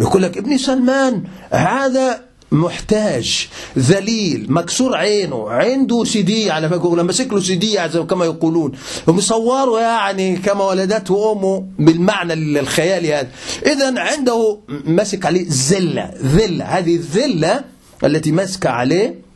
[0.00, 2.20] يقول لك ابن سلمان هذا
[2.52, 8.24] محتاج ذليل مكسور عينه عنده سي دي على فكرة لما ماسك له سي دي كما
[8.24, 8.72] يقولون.
[9.06, 13.28] ومصوره يعني كما ولدته امه بالمعنى الخيالي هذا.
[13.66, 16.64] اذا عنده ماسك عليه ذلة ذلة.
[16.64, 17.64] هذه الذلة
[18.04, 19.31] التي ماسكه عليه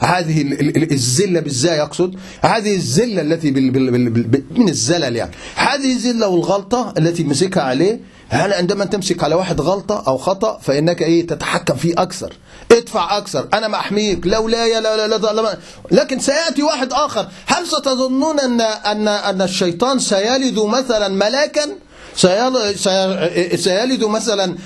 [0.00, 0.42] هذه
[0.92, 5.30] الزلة بالزاي يقصد هذه الزلة التي بال بال بال من الزلل يعني.
[5.54, 11.02] هذه الزلة والغلطة التي مسكها عليه هل عندما تمسك على واحد غلطة أو خطأ فإنك
[11.02, 12.32] إيه تتحكم فيه أكثر.
[12.72, 13.48] ادفع أكثر.
[13.54, 14.26] أنا ما أحميك.
[14.26, 15.58] لولاي لا لا لا لا
[15.90, 17.26] لكن سيأتي واحد آخر.
[17.46, 21.62] هل ستظنون أن أن أن الشيطان سيلد مثلا ملاكا؟
[23.56, 24.56] سيلد مثلا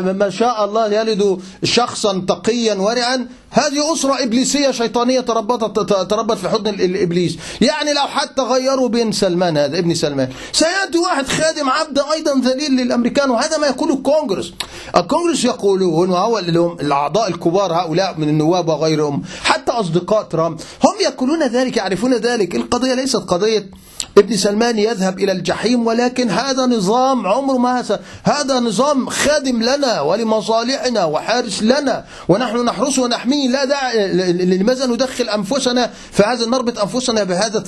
[0.00, 3.28] ما شاء الله يلد شخصا تقيا ورعا.
[3.50, 7.38] هذه أسرة إبليسية شيطانية تربطت تربت في حضن الإبليس.
[7.60, 10.28] يعني لو حتى غيروا بن سلمان هذا ابن سلمان.
[10.52, 14.52] سيأتي واحد خادم عبد أيضا ذليل للأمريكان وهذا ما يقوله الكونغرس.
[14.96, 16.38] الكونغرس يقولون وهو
[16.80, 22.54] الأعضاء الكبار هؤلاء من النواب وغيرهم حتى أصدقاء ترامب هم يقولون ذلك يعرفون ذلك.
[22.54, 23.70] القضية ليست قضية
[24.18, 27.84] ابن سلمان يذهب إلى الجحيم ولكن هذا نظام عمره ما
[28.24, 35.90] هذا نظام خادم لنا ولمصالحنا وحارس لنا ونحن نحرسه ونحميه لا داعي لماذا ندخل أنفسنا
[36.12, 37.64] فهذا نربط أنفسنا بهذا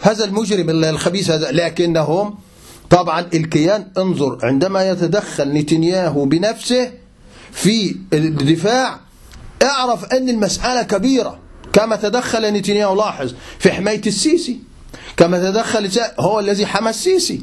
[0.00, 2.34] هذا المجرم الخبيث هذا؟ لكنهم
[2.90, 6.90] طبعا الكيان انظر عندما يتدخل نتنياهو بنفسه
[7.52, 9.00] في الدفاع
[9.62, 11.38] اعرف أن المسألة كبيرة.
[11.72, 14.58] كما تدخل نتنياهو لاحظ في حماية السيسي.
[15.16, 17.42] كما تدخل هو الذي حمى السيسي.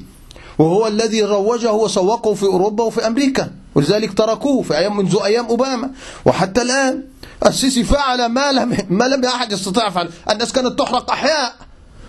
[0.59, 5.91] وهو الذي روجه وسوقه في أوروبا وفي أمريكا ولذلك تركوه في أيام منذ أيام أوباما.
[6.25, 7.03] وحتى الآن
[7.47, 11.53] السيسي فعل ما لم ما لم أحد يستطيع فعل الناس كانت تحرق أحياء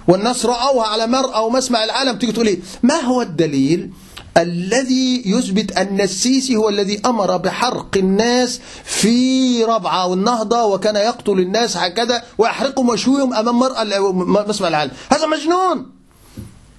[0.09, 3.91] والناس رأوها على مرأى ومسمع العالم تيجي تقول إيه ما هو الدليل
[4.37, 11.77] الذي يثبت أن السيسي هو الذي أمر بحرق الناس في ربعة والنهضة وكان يقتل الناس
[11.77, 14.13] هكذا ويحرقهم ويشويهم أمام مرأة
[14.49, 16.02] مسمع العالم؟ هذا مجنون!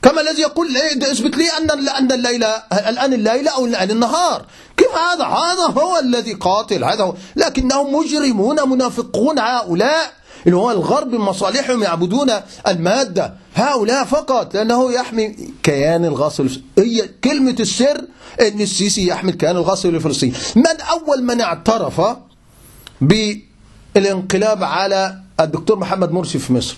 [0.04, 0.78] كما الذي يقول
[1.12, 4.45] اثبت لي أن أن الليلة الآن الليلة أو الآن النهار.
[4.78, 6.84] كيف هذا؟ هذا هو الذي قاتل.
[6.84, 10.14] هذا هو لكنهم مجرمون منافقون هؤلاء.
[10.45, 12.32] اللي هو الغرب مصالحهم يعبدون
[12.68, 13.34] المادة.
[13.56, 16.47] هؤلاء فقط لأنه يحمي كيان الغاصب
[16.78, 18.06] هي كلمة السر
[18.41, 20.34] أن السيسي يحمي كيان الغاصب الفلسطيني.
[20.56, 22.01] من أول من اعترف
[23.01, 26.78] بالانقلاب على الدكتور محمد مرسي في مصر؟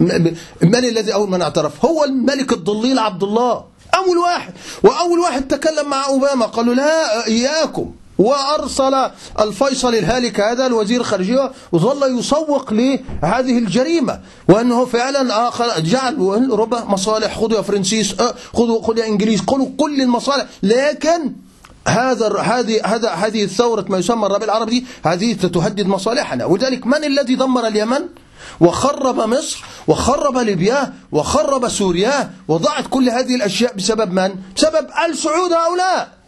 [0.00, 1.84] من الذي أول من اعترف.
[1.84, 3.64] هو الملك الضليل عبد الله.
[3.94, 4.52] أول واحد.
[4.82, 6.46] وأول واحد تكلم مع أوباما.
[6.46, 7.92] قالوا لا إياكم.
[8.18, 14.20] وأرسل الفيصل الهالك هذا الوزير الخارجية وظل يسوق لهذه الجريمة.
[14.48, 16.16] وأنه فعلا آخر جعل
[16.50, 17.38] أوروبا مصالح.
[17.38, 19.40] خذوا يا فرنسيس آه، خذوا خذوا يا إنجليز.
[19.40, 20.46] خذوا كل المصالح.
[20.62, 21.32] لكن
[21.88, 26.44] هذا هذه هذا هذه الثورة ما يسمى الربيع العربي دي هذه تهدد مصالحنا.
[26.44, 28.00] ولذلك من الذي دمر اليمن؟
[28.60, 35.52] وخرب مصر وخرب ليبيا وخرب سوريا وضاعت كل هذه الأشياء بسبب من؟ بسبب آل سعود
[35.52, 36.22] هؤلاء.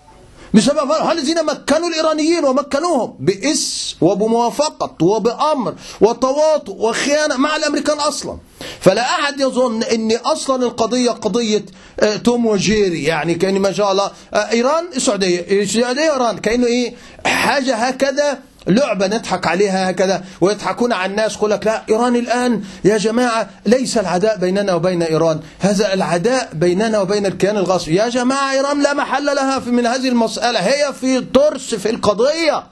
[0.55, 8.39] بسبب الذين مكنوا الإيرانيين ومكنوهم بإس وبموافقة وبأمر وتواطؤ وخيانة مع الأمريكان أصلا؟
[8.81, 11.65] فلا أحد يظن أن أصلا القضية قضية
[12.01, 16.95] آه، توم وجيري يعني كأن ما شاء الله آه، إيران السعودية السعودية إيران كأنه إيه؟
[17.27, 22.99] حاجة هكذا لعبة نضحك عليها هكذا ويضحكون على الناس يقول لك لا إيران الآن يا
[22.99, 28.83] جماعة ليس العداء بيننا وبين إيران هذا العداء بيننا وبين الكيان الغاصب يا جماعة إيران
[28.83, 32.65] لا محل لها في من هذه المسألة هي في ترس في القضية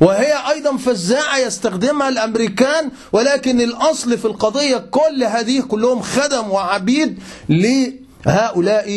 [0.00, 7.18] وهي أيضا فزاعة يستخدمها الأمريكان ولكن الأصل في القضية كل هذه كلهم خدم وعبيد
[7.48, 8.90] لهؤلاء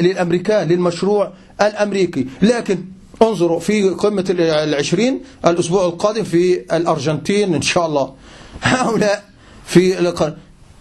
[0.00, 2.26] للأمريكان للمشروع الأمريكي.
[2.42, 2.78] لكن
[3.22, 8.14] انظروا في قمة العشرين الأسبوع القادم في الأرجنتين إن شاء الله.
[8.62, 9.24] هؤلاء
[9.66, 10.12] في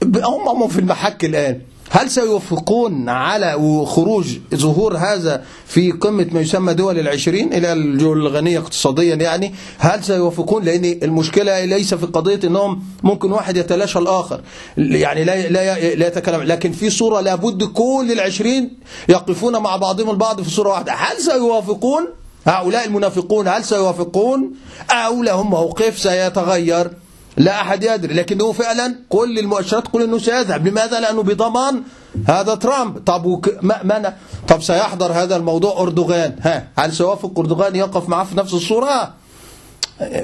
[0.04, 1.62] هم في المحك الآن.
[1.90, 3.54] هل سيوافقون على
[3.86, 10.64] خروج ظهور هذا في قمة ما يسمى دول العشرين إلى الغنية اقتصاديا يعني؟ هل سيوافقون؟
[10.64, 14.42] لأن المشكلة ليس في قضية أنهم ممكن واحد يتلاشى الآخر.
[14.78, 16.42] يعني لا, لا, لا يتكلم.
[16.42, 18.80] لكن في صورة لابد كل العشرين
[19.10, 20.92] يقفون مع بعضهم البعض في صورة واحدة.
[20.92, 22.08] هل سيوافقون؟
[22.48, 24.54] هؤلاء المنافقون هل سيوافقون؟
[24.92, 26.92] أو لهم موقف سيتغير؟
[27.38, 30.68] لا أحد يدري لكنه فعلا كل المؤشرات تقول أنه سيذهب.
[30.68, 31.84] لماذا لأنه بضمان
[32.28, 32.98] هذا ترامب.
[33.06, 33.46] طب.
[33.62, 33.84] ما...
[33.84, 34.14] ما...
[34.48, 36.36] طب سيحضر هذا الموضوع أردوغان.
[36.42, 39.14] ها هل سيوافق أردوغان؟ يقف معه في نفس الصورة.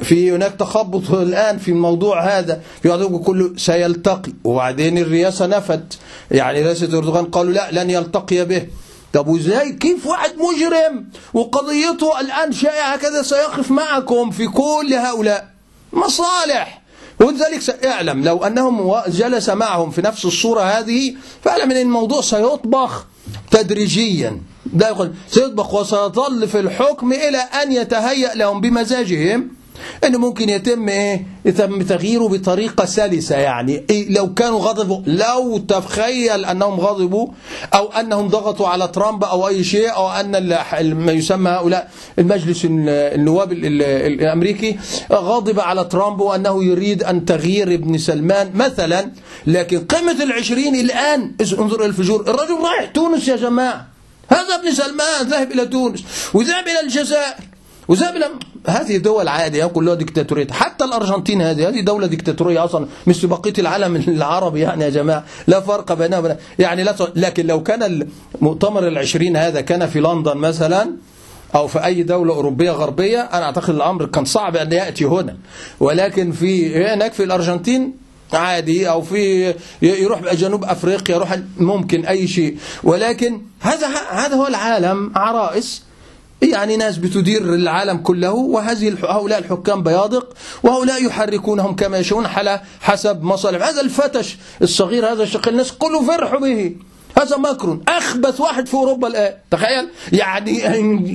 [0.03, 2.61] في هناك تخبط الآن في الموضوع هذا.
[2.83, 4.33] في كله سيلتقي.
[4.43, 5.99] وبعدين الرئاسة نفت.
[6.31, 8.67] يعني رئاسة أردوغان قالوا لا لن يلتقي به.
[9.13, 15.47] طب وإزاي؟ كيف واحد مجرم؟ وقضيته الآن شائعة هكذا سيقف معكم في كل هؤلاء.
[15.93, 16.81] مصالح.
[17.19, 23.05] ولذلك اعلم لو أنهم جلس معهم في نفس الصورة هذه فاعلم أن الموضوع سيطبخ
[23.51, 24.41] تدريجيا.
[24.73, 29.49] لا يقول سيطبخ وسيظل في الحكم إلى أن يتهيأ لهم بمزاجهم
[30.03, 33.83] أنه ممكن يتم إيه يتم تغييره بطريقة سلسة يعني.
[33.89, 37.27] إيه لو كانوا غضبوا لو تخيل أنهم غضبوا
[37.73, 40.31] أو أنهم ضغطوا على ترامب أو أي شيء أو أن
[40.93, 44.79] ما يسمى هؤلاء المجلس النواب الأمريكي
[45.11, 49.11] غاضب على ترامب وأنه يريد أن تغيير ابن سلمان مثلا.
[49.47, 53.87] لكن قمة العشرين الآن انظر الفجور الرجل رايح تونس يا جماعة.
[54.29, 56.03] هذا ابن سلمان ذهب إلى تونس
[56.33, 57.52] وذهب إلى الجزائر.
[57.93, 58.25] وذهب إلى
[58.67, 60.47] هذه دول عادية كلها ديكتاتورية.
[60.51, 65.23] حتى الأرجنتين هذه هذه دولة ديكتاتورية أصلا مثل بقية العالم العربي يعني يا جماعة.
[65.47, 68.07] لا فرق بينها وبين يعني لا لكن لو كان
[68.41, 70.91] المؤتمر العشرين هذا كان في لندن مثلا
[71.55, 75.37] أو في أي دولة أوروبية غربية أنا أعتقد الأمر كان صعب أن يأتي هنا.
[75.79, 77.93] ولكن في هناك في الأرجنتين
[78.33, 82.57] عادي أو في يروح جنوب أفريقيا يروح ممكن أي شيء.
[82.83, 85.83] ولكن هذا هذا هو العالم عرائس
[86.43, 90.33] يعني ناس بتدير العالم كله وهذه هؤلاء الحكام بيادق
[90.63, 92.27] وهؤلاء يحركونهم كما يشاءون
[92.81, 93.67] حسب مصالح.
[93.67, 96.75] هذا الفتش الصغير هذا الشقي الناس كله فرحوا به.
[97.17, 99.33] هذا ماكرون أخبث واحد في أوروبا الآن.
[99.51, 100.67] تخيل يعني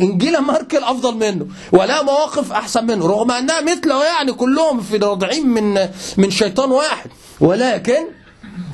[0.02, 5.46] إنجيلا ماركل أفضل منه ولا مواقف أحسن منه رغم أنها مثله يعني كلهم في راضعين
[5.46, 7.10] من من شيطان واحد.
[7.40, 8.04] ولكن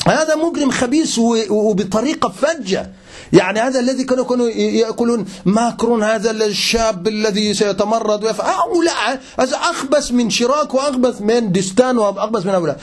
[0.07, 1.19] هذا مجرم خبيث
[1.51, 2.93] وبطريقة فجة.
[3.33, 8.55] يعني هذا الذي كانوا كانوا يقولون ماكرون هذا الشاب الذي سيتمرد ويفعل
[8.85, 12.79] لا هذا أخبث من شراك وأخبث من دستان وأخبث من هؤلاء.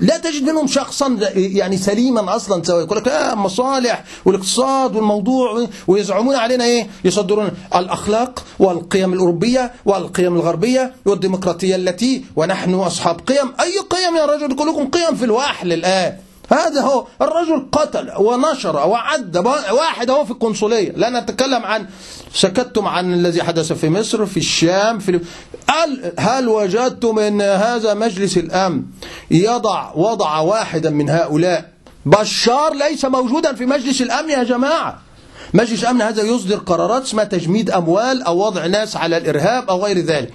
[0.00, 2.62] لا تجد منهم شخصا يعني سليما أصلا.
[2.64, 10.34] سوى يقول لك آه مصالح والاقتصاد والموضوع ويزعمون علينا إيه؟ يصدرون الأخلاق والقيم الأوروبية والقيم
[10.36, 13.52] الغربية والديمقراطية التي ونحن أصحاب قيم.
[13.60, 19.36] أي قيم يا رجل؟ كلكم قيم في الوحل الآن هذا هو الرجل قتل ونشر وعد
[19.70, 20.92] واحد هو في القنصلية.
[20.96, 21.86] لا نتكلم عن
[22.34, 25.20] سكتتم عن الذي حدث في مصر في الشام في
[25.70, 28.82] هل, هل وجدتم إن هذا مجلس الأمن
[29.30, 31.70] يضع وضع واحدا من هؤلاء؟
[32.06, 34.98] بشار ليس موجودا في مجلس الأمن يا جماعة.
[35.54, 39.98] مجلس الأمن هذا يصدر قرارات اسمها تجميد أموال أو وضع ناس على الإرهاب أو غير
[39.98, 40.32] ذلك.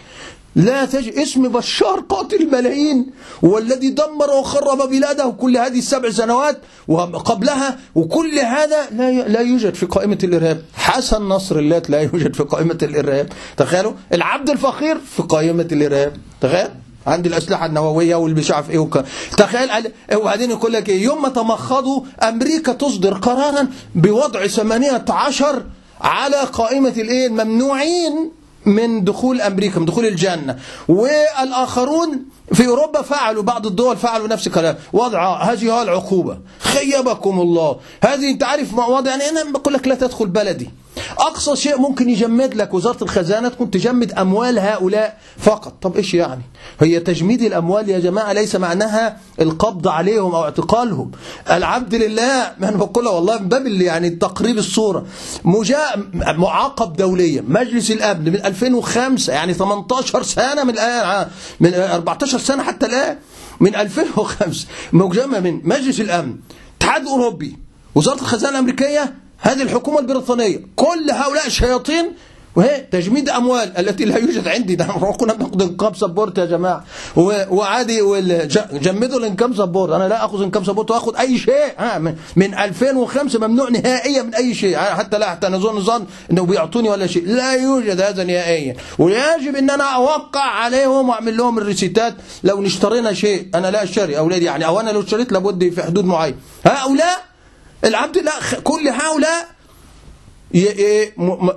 [0.55, 3.05] لا تجد اسم بشار قاتل الملايين
[3.41, 9.85] والذي دمر وخرب بلاده كل هذه السبع سنوات وقبلها وكل هذا لا لا يوجد في
[9.85, 10.61] قائمة الإرهاب.
[10.75, 13.29] حسن نصر الله لا يوجد في قائمة الإرهاب.
[13.57, 16.17] تخيلوا العبد الفقير في قائمة الإرهاب.
[16.41, 16.69] تخيل
[17.07, 18.89] عندي الأسلحة النووية واللي مش عارف إيه.
[19.37, 19.69] تخيل
[20.15, 25.63] وبعدين يقول لك إيه؟ يوم ما تمخضوا أمريكا تصدر قرارا بوضع 18
[26.01, 28.40] على قائمة الإيه؟ الممنوعين.
[28.65, 30.59] من دخول أمريكا من دخول الجنة.
[30.87, 34.75] والآخرون في أوروبا فعلوا بعض الدول فعلوا نفس الكلام.
[34.93, 36.37] وضع هذه هو العقوبة.
[36.59, 37.79] خيبكم الله.
[38.03, 40.69] هذه أنت عارف وضع؟ يعني أنا بقول لك لا تدخل بلدي.
[41.17, 45.73] أقصى شيء ممكن يجمد لك وزارة الخزانة تكون تجمد أموال هؤلاء فقط.
[45.81, 46.41] طب إيش يعني؟
[46.79, 51.11] هي تجميد الأموال يا جماعة ليس معناها القبض عليهم أو اعتقالهم.
[51.51, 55.05] العبد لله ما أنا بقولها والله من باب يعني تقريب الصورة.
[56.23, 57.43] معاقب دوليا.
[57.47, 61.27] مجلس الأمن من 2005 يعني 18 سنة من الآن
[61.59, 63.17] من 14 سنة حتى الآن
[63.59, 66.35] من 2005 مجمع من مجلس الأمن
[66.77, 67.57] اتحاد أوروبي
[67.95, 72.11] وزارة الخزانة الأمريكية هذه الحكومة البريطانية كل هؤلاء الشياطين
[72.55, 74.75] وهي تجميد أموال التي لا يوجد عندي.
[74.75, 74.85] ده
[75.19, 76.83] كنا بناخد income support يا جماعة.
[77.49, 78.01] وعادي
[78.73, 81.73] جمدوا ال income support أنا لا أخذ income support وأخذ أي شيء.
[82.35, 84.77] من 2005 ممنوع نهائيا من أي شيء.
[84.77, 87.27] حتى لا حتى نظن ظن أنه بيعطوني ولا شيء.
[87.27, 88.75] لا يوجد هذا نهائيا.
[88.99, 92.13] ويجب أن أنا أوقع عليهم وأعمل لهم الريسيتات.
[92.43, 94.17] لو اشترينا شيء أنا لا أشتري.
[94.17, 96.35] أولادي يعني أو أنا لو اشتريت لابد في حدود معين.
[96.65, 97.23] هؤلاء
[97.85, 98.31] العبد لا
[98.63, 99.47] كل هؤلاء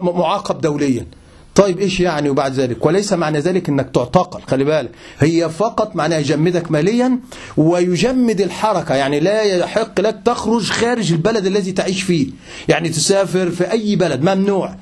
[0.03, 1.07] معاقب دوليا.
[1.55, 4.91] طيب إيش يعني وبعد ذلك؟ وليس معنى ذلك إنك تعتقل خلي بالك.
[5.19, 7.19] هي فقط معناها يجمدك ماليا
[7.57, 8.95] ويجمد الحركة.
[8.95, 12.27] يعني لا يحق لك تخرج خارج البلد الذي تعيش فيه.
[12.69, 14.77] يعني تسافر في أي بلد ممنوع.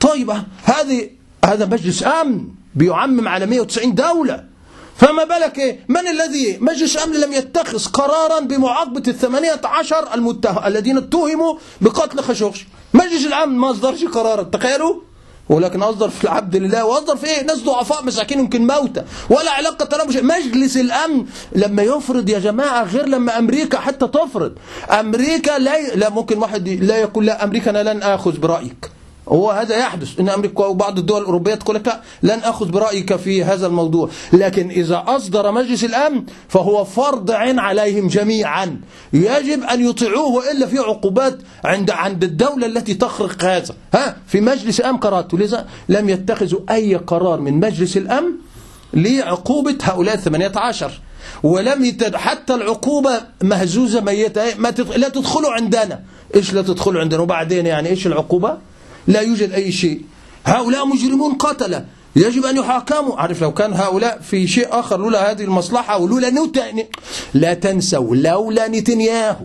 [0.00, 0.30] طيب
[0.64, 1.10] هذه
[1.44, 2.44] هذا مجلس أمن
[2.74, 4.53] بيعمم على 190 دولة.
[4.96, 10.96] فما بالك إيه؟ من الذي مجلس أمن لم يتخذ قرارا بمعاقبة الثمانية عشر المتهم الذين
[10.96, 14.94] اتهموا بقتل خشوخش؟ مجلس الأمن ما أصدرش قرارا تخيلوا؟
[15.48, 19.96] ولكن أصدر في العبد لله وأصدر في إيه؟ ناس ضعفاء مساكين يمكن موتى ولا علاقة
[19.96, 24.52] لهم مجلس الأمن لما يفرض يا جماعة غير لما أمريكا حتى تفرض.
[24.90, 28.90] أمريكا لا, لا ممكن واحد لا يقول لا أمريكا أنا لن آخذ برأيك.
[29.28, 30.20] هو هذا يحدث.
[30.20, 34.08] إن أمريكا وبعض الدول الأوروبية تقول لك لن أخذ برأيك في هذا الموضوع.
[34.32, 38.80] لكن إذا أصدر مجلس الأمن فهو فرض عين عليهم جميعا.
[39.12, 43.74] يجب أن يطيعوه والا في عقوبات عند عند الدولة التي تخرق هذا.
[43.94, 48.30] ها في مجلس الأمن قرارات لذا لم يتخذوا أي قرار من مجلس الأمن
[48.94, 51.00] لعقوبة هؤلاء 18
[51.42, 56.00] ولم يتد حتى العقوبة مهزوزة ميتة ما تدخل لا تدخلوا عندنا.
[56.34, 58.58] إيش لا تدخلوا عندنا؟ وبعدين يعني إيش العقوبة؟
[59.06, 60.00] لا يوجد أي شيء.
[60.44, 61.84] هؤلاء مجرمون قتلة
[62.16, 63.16] يجب أن يحاكموا.
[63.16, 66.84] عارف لو كان هؤلاء في شيء آخر لولا هذه المصلحة ولولا نوتن
[67.34, 69.44] لا تنسوا لولا نتنياهو.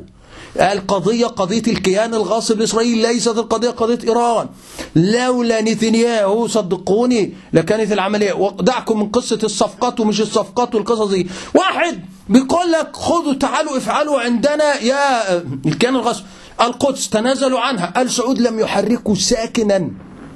[0.55, 4.47] القضية قضية الكيان الغاصب الإسرائيلي ليست القضية قضية إيران.
[4.95, 8.55] لولا نتنياهو صدقوني لكانت العملية.
[8.59, 11.27] دعكم من قصة الصفقات ومش الصفقات والقصص دي.
[11.53, 11.99] واحد
[12.29, 16.23] بيقول لك خذوا تعالوا افعلوا عندنا يا الكيان الغاصب.
[16.61, 18.01] القدس تنازلوا عنها.
[18.01, 19.91] آل سعود لم يحركوا ساكنا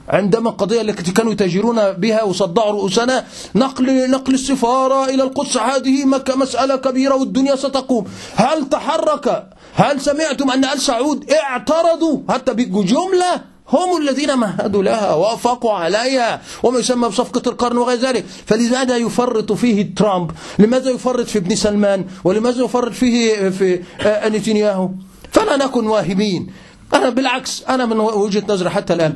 [0.09, 3.25] عندما القضية التي كانوا يتاجرون بها وصدعوا رؤوسنا.
[3.55, 5.57] نقل نقل السفارة إلى القدس.
[5.57, 6.05] هذه
[6.35, 8.05] مسألة كبيرة والدنيا ستقوم.
[8.35, 15.71] هل تحرك؟ هل سمعتم أن آل سعود اعترضوا؟ حتى بجملة هم الذين مهدوا لها وافقوا
[15.71, 16.41] عليها.
[16.63, 18.25] وما يسمى بصفقة القرن وغير ذلك.
[18.45, 24.89] فلماذا يفرط فيه ترامب؟ لماذا يفرط في ابن سلمان؟ ولماذا يفرط فيه في نتنياهو؟
[25.33, 26.47] فلا نكن واهمين.
[26.93, 29.13] أنا بالعكس أنا من وجهة نظري حتى الآن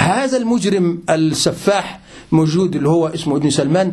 [0.00, 2.00] هذا المجرم السفاح
[2.32, 3.92] موجود اللي هو اسمه ابن سلمان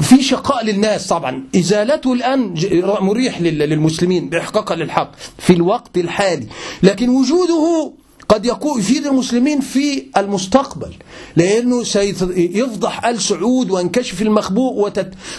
[0.00, 1.44] في شقاء للناس طبعا.
[1.56, 2.54] إزالته الآن
[3.00, 6.46] مريح للمسلمين بإحقاقا للحق في الوقت الحالي.
[6.82, 7.92] لكن وجوده
[8.28, 10.94] قد يفيد المسلمين في المستقبل
[11.36, 14.92] لأنه سيفضح آل سعود وينكشف المخبوء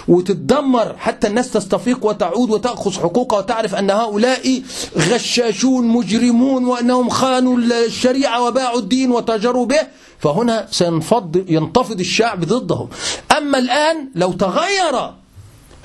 [0.08, 4.62] وتتدمر حتى الناس تستفيق وتعود وتأخذ حقوقها وتعرف أن هؤلاء
[4.98, 9.80] غشاشون مجرمون وأنهم خانوا الشريعة وباعوا الدين وتاجروا به
[10.20, 12.90] فهنا سينفض ينتفض الشعب ضدهم.
[13.38, 15.12] أما الآن لو تغير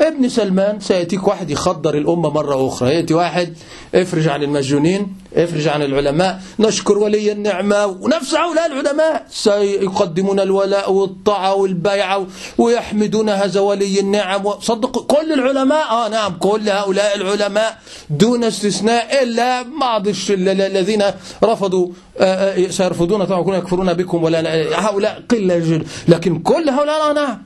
[0.01, 3.55] ابن سلمان سيأتيك واحد يخدر الأمة مرة أخرى يأتي واحد
[3.95, 6.41] افرج عن المسجونين افرج عن العلماء.
[6.59, 9.27] نشكر ولي النعمة ونفس هؤلاء العلماء.
[9.31, 12.27] سيقدمون الولاء والطاعة والبيعة
[12.59, 14.61] ويحمدون هذا ولي النعم.
[14.61, 15.91] صدق كل العلماء.
[15.91, 17.79] آه نعم كل هؤلاء العلماء
[18.11, 21.03] دون استثناء إلا بعض الذين
[21.45, 24.41] رفضوا آه، آه، سيرفضون طبعا يكفرون بكم ولا
[24.89, 27.43] هؤلاء قلة جدا لكن كل هؤلاء آه، نعم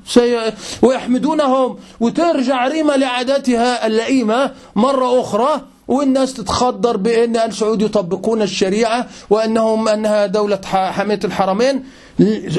[0.83, 1.79] ويحمدونهم.
[2.01, 5.61] وترجع ريمة لعاداتها اللئيمة مرة أخرى.
[5.89, 11.85] والناس تتخدر بأن آل سعود يطبقون الشريعة وأنهم أنها دولة حماية الحرمين.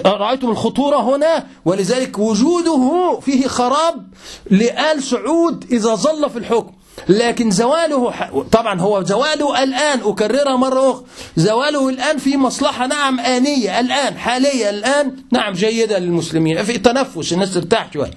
[0.05, 4.07] رأيتم الخطورة هنا؟ ولذلك وجوده فيه خراب
[4.51, 6.71] لآل سعود إذا ظل في الحكم.
[7.09, 8.13] لكن زواله
[8.51, 11.03] طبعا هو زواله الآن أكررها مرة أخرى.
[11.36, 17.53] زواله الآن في مصلحة نعم آنية الآن حالية الآن نعم جيدة للمسلمين في تنفس الناس
[17.53, 18.11] ترتاح شوية.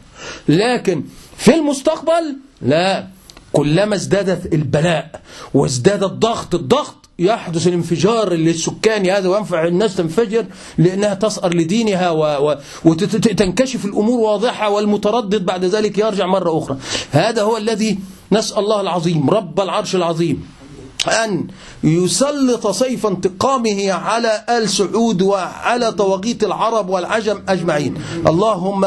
[0.49, 1.05] لكن
[1.37, 3.07] في المستقبل لا.
[3.53, 5.21] كلما ازدادت البلاء
[5.55, 10.45] وازداد الضغط الضغط يحدث الانفجار للسكاني هذا وينفع الناس تنفجر
[10.79, 12.57] لأنها تسأر لدينها و...
[12.85, 16.77] وتنكشف الأمور واضحة والمتردد بعد ذلك يرجع مرة أخرى.
[17.11, 17.99] هذا هو الذي
[18.33, 20.47] نسأل الله العظيم رب العرش العظيم
[21.25, 21.47] أن
[21.85, 27.95] يسلط سيف انتقامه على آل سعود وعلى طواغيت العرب والعجم أجمعين.
[28.27, 28.85] اللهم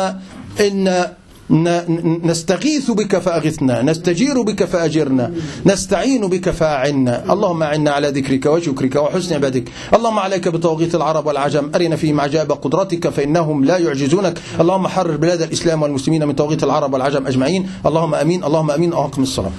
[0.59, 1.07] إن
[1.49, 5.31] نستغيث بك فأغثنا نستجير بك فأجرنا
[5.65, 7.33] نستعين بك فأعنا.
[7.33, 9.69] اللهم أعنا على ذكرك وشكرك وحسن عبادك.
[9.93, 11.71] اللهم عليك بطواغيت العرب والعجم.
[11.75, 14.39] أرنا فيهم عجائب قدرتك فإنهم لا يعجزونك.
[14.59, 17.69] اللهم حرر بلاد الإسلام والمسلمين من طواغيت العرب والعجم أجمعين.
[17.85, 18.43] اللهم أمين.
[18.43, 18.93] اللهم أمين.
[18.93, 19.51] أقم الصلاة.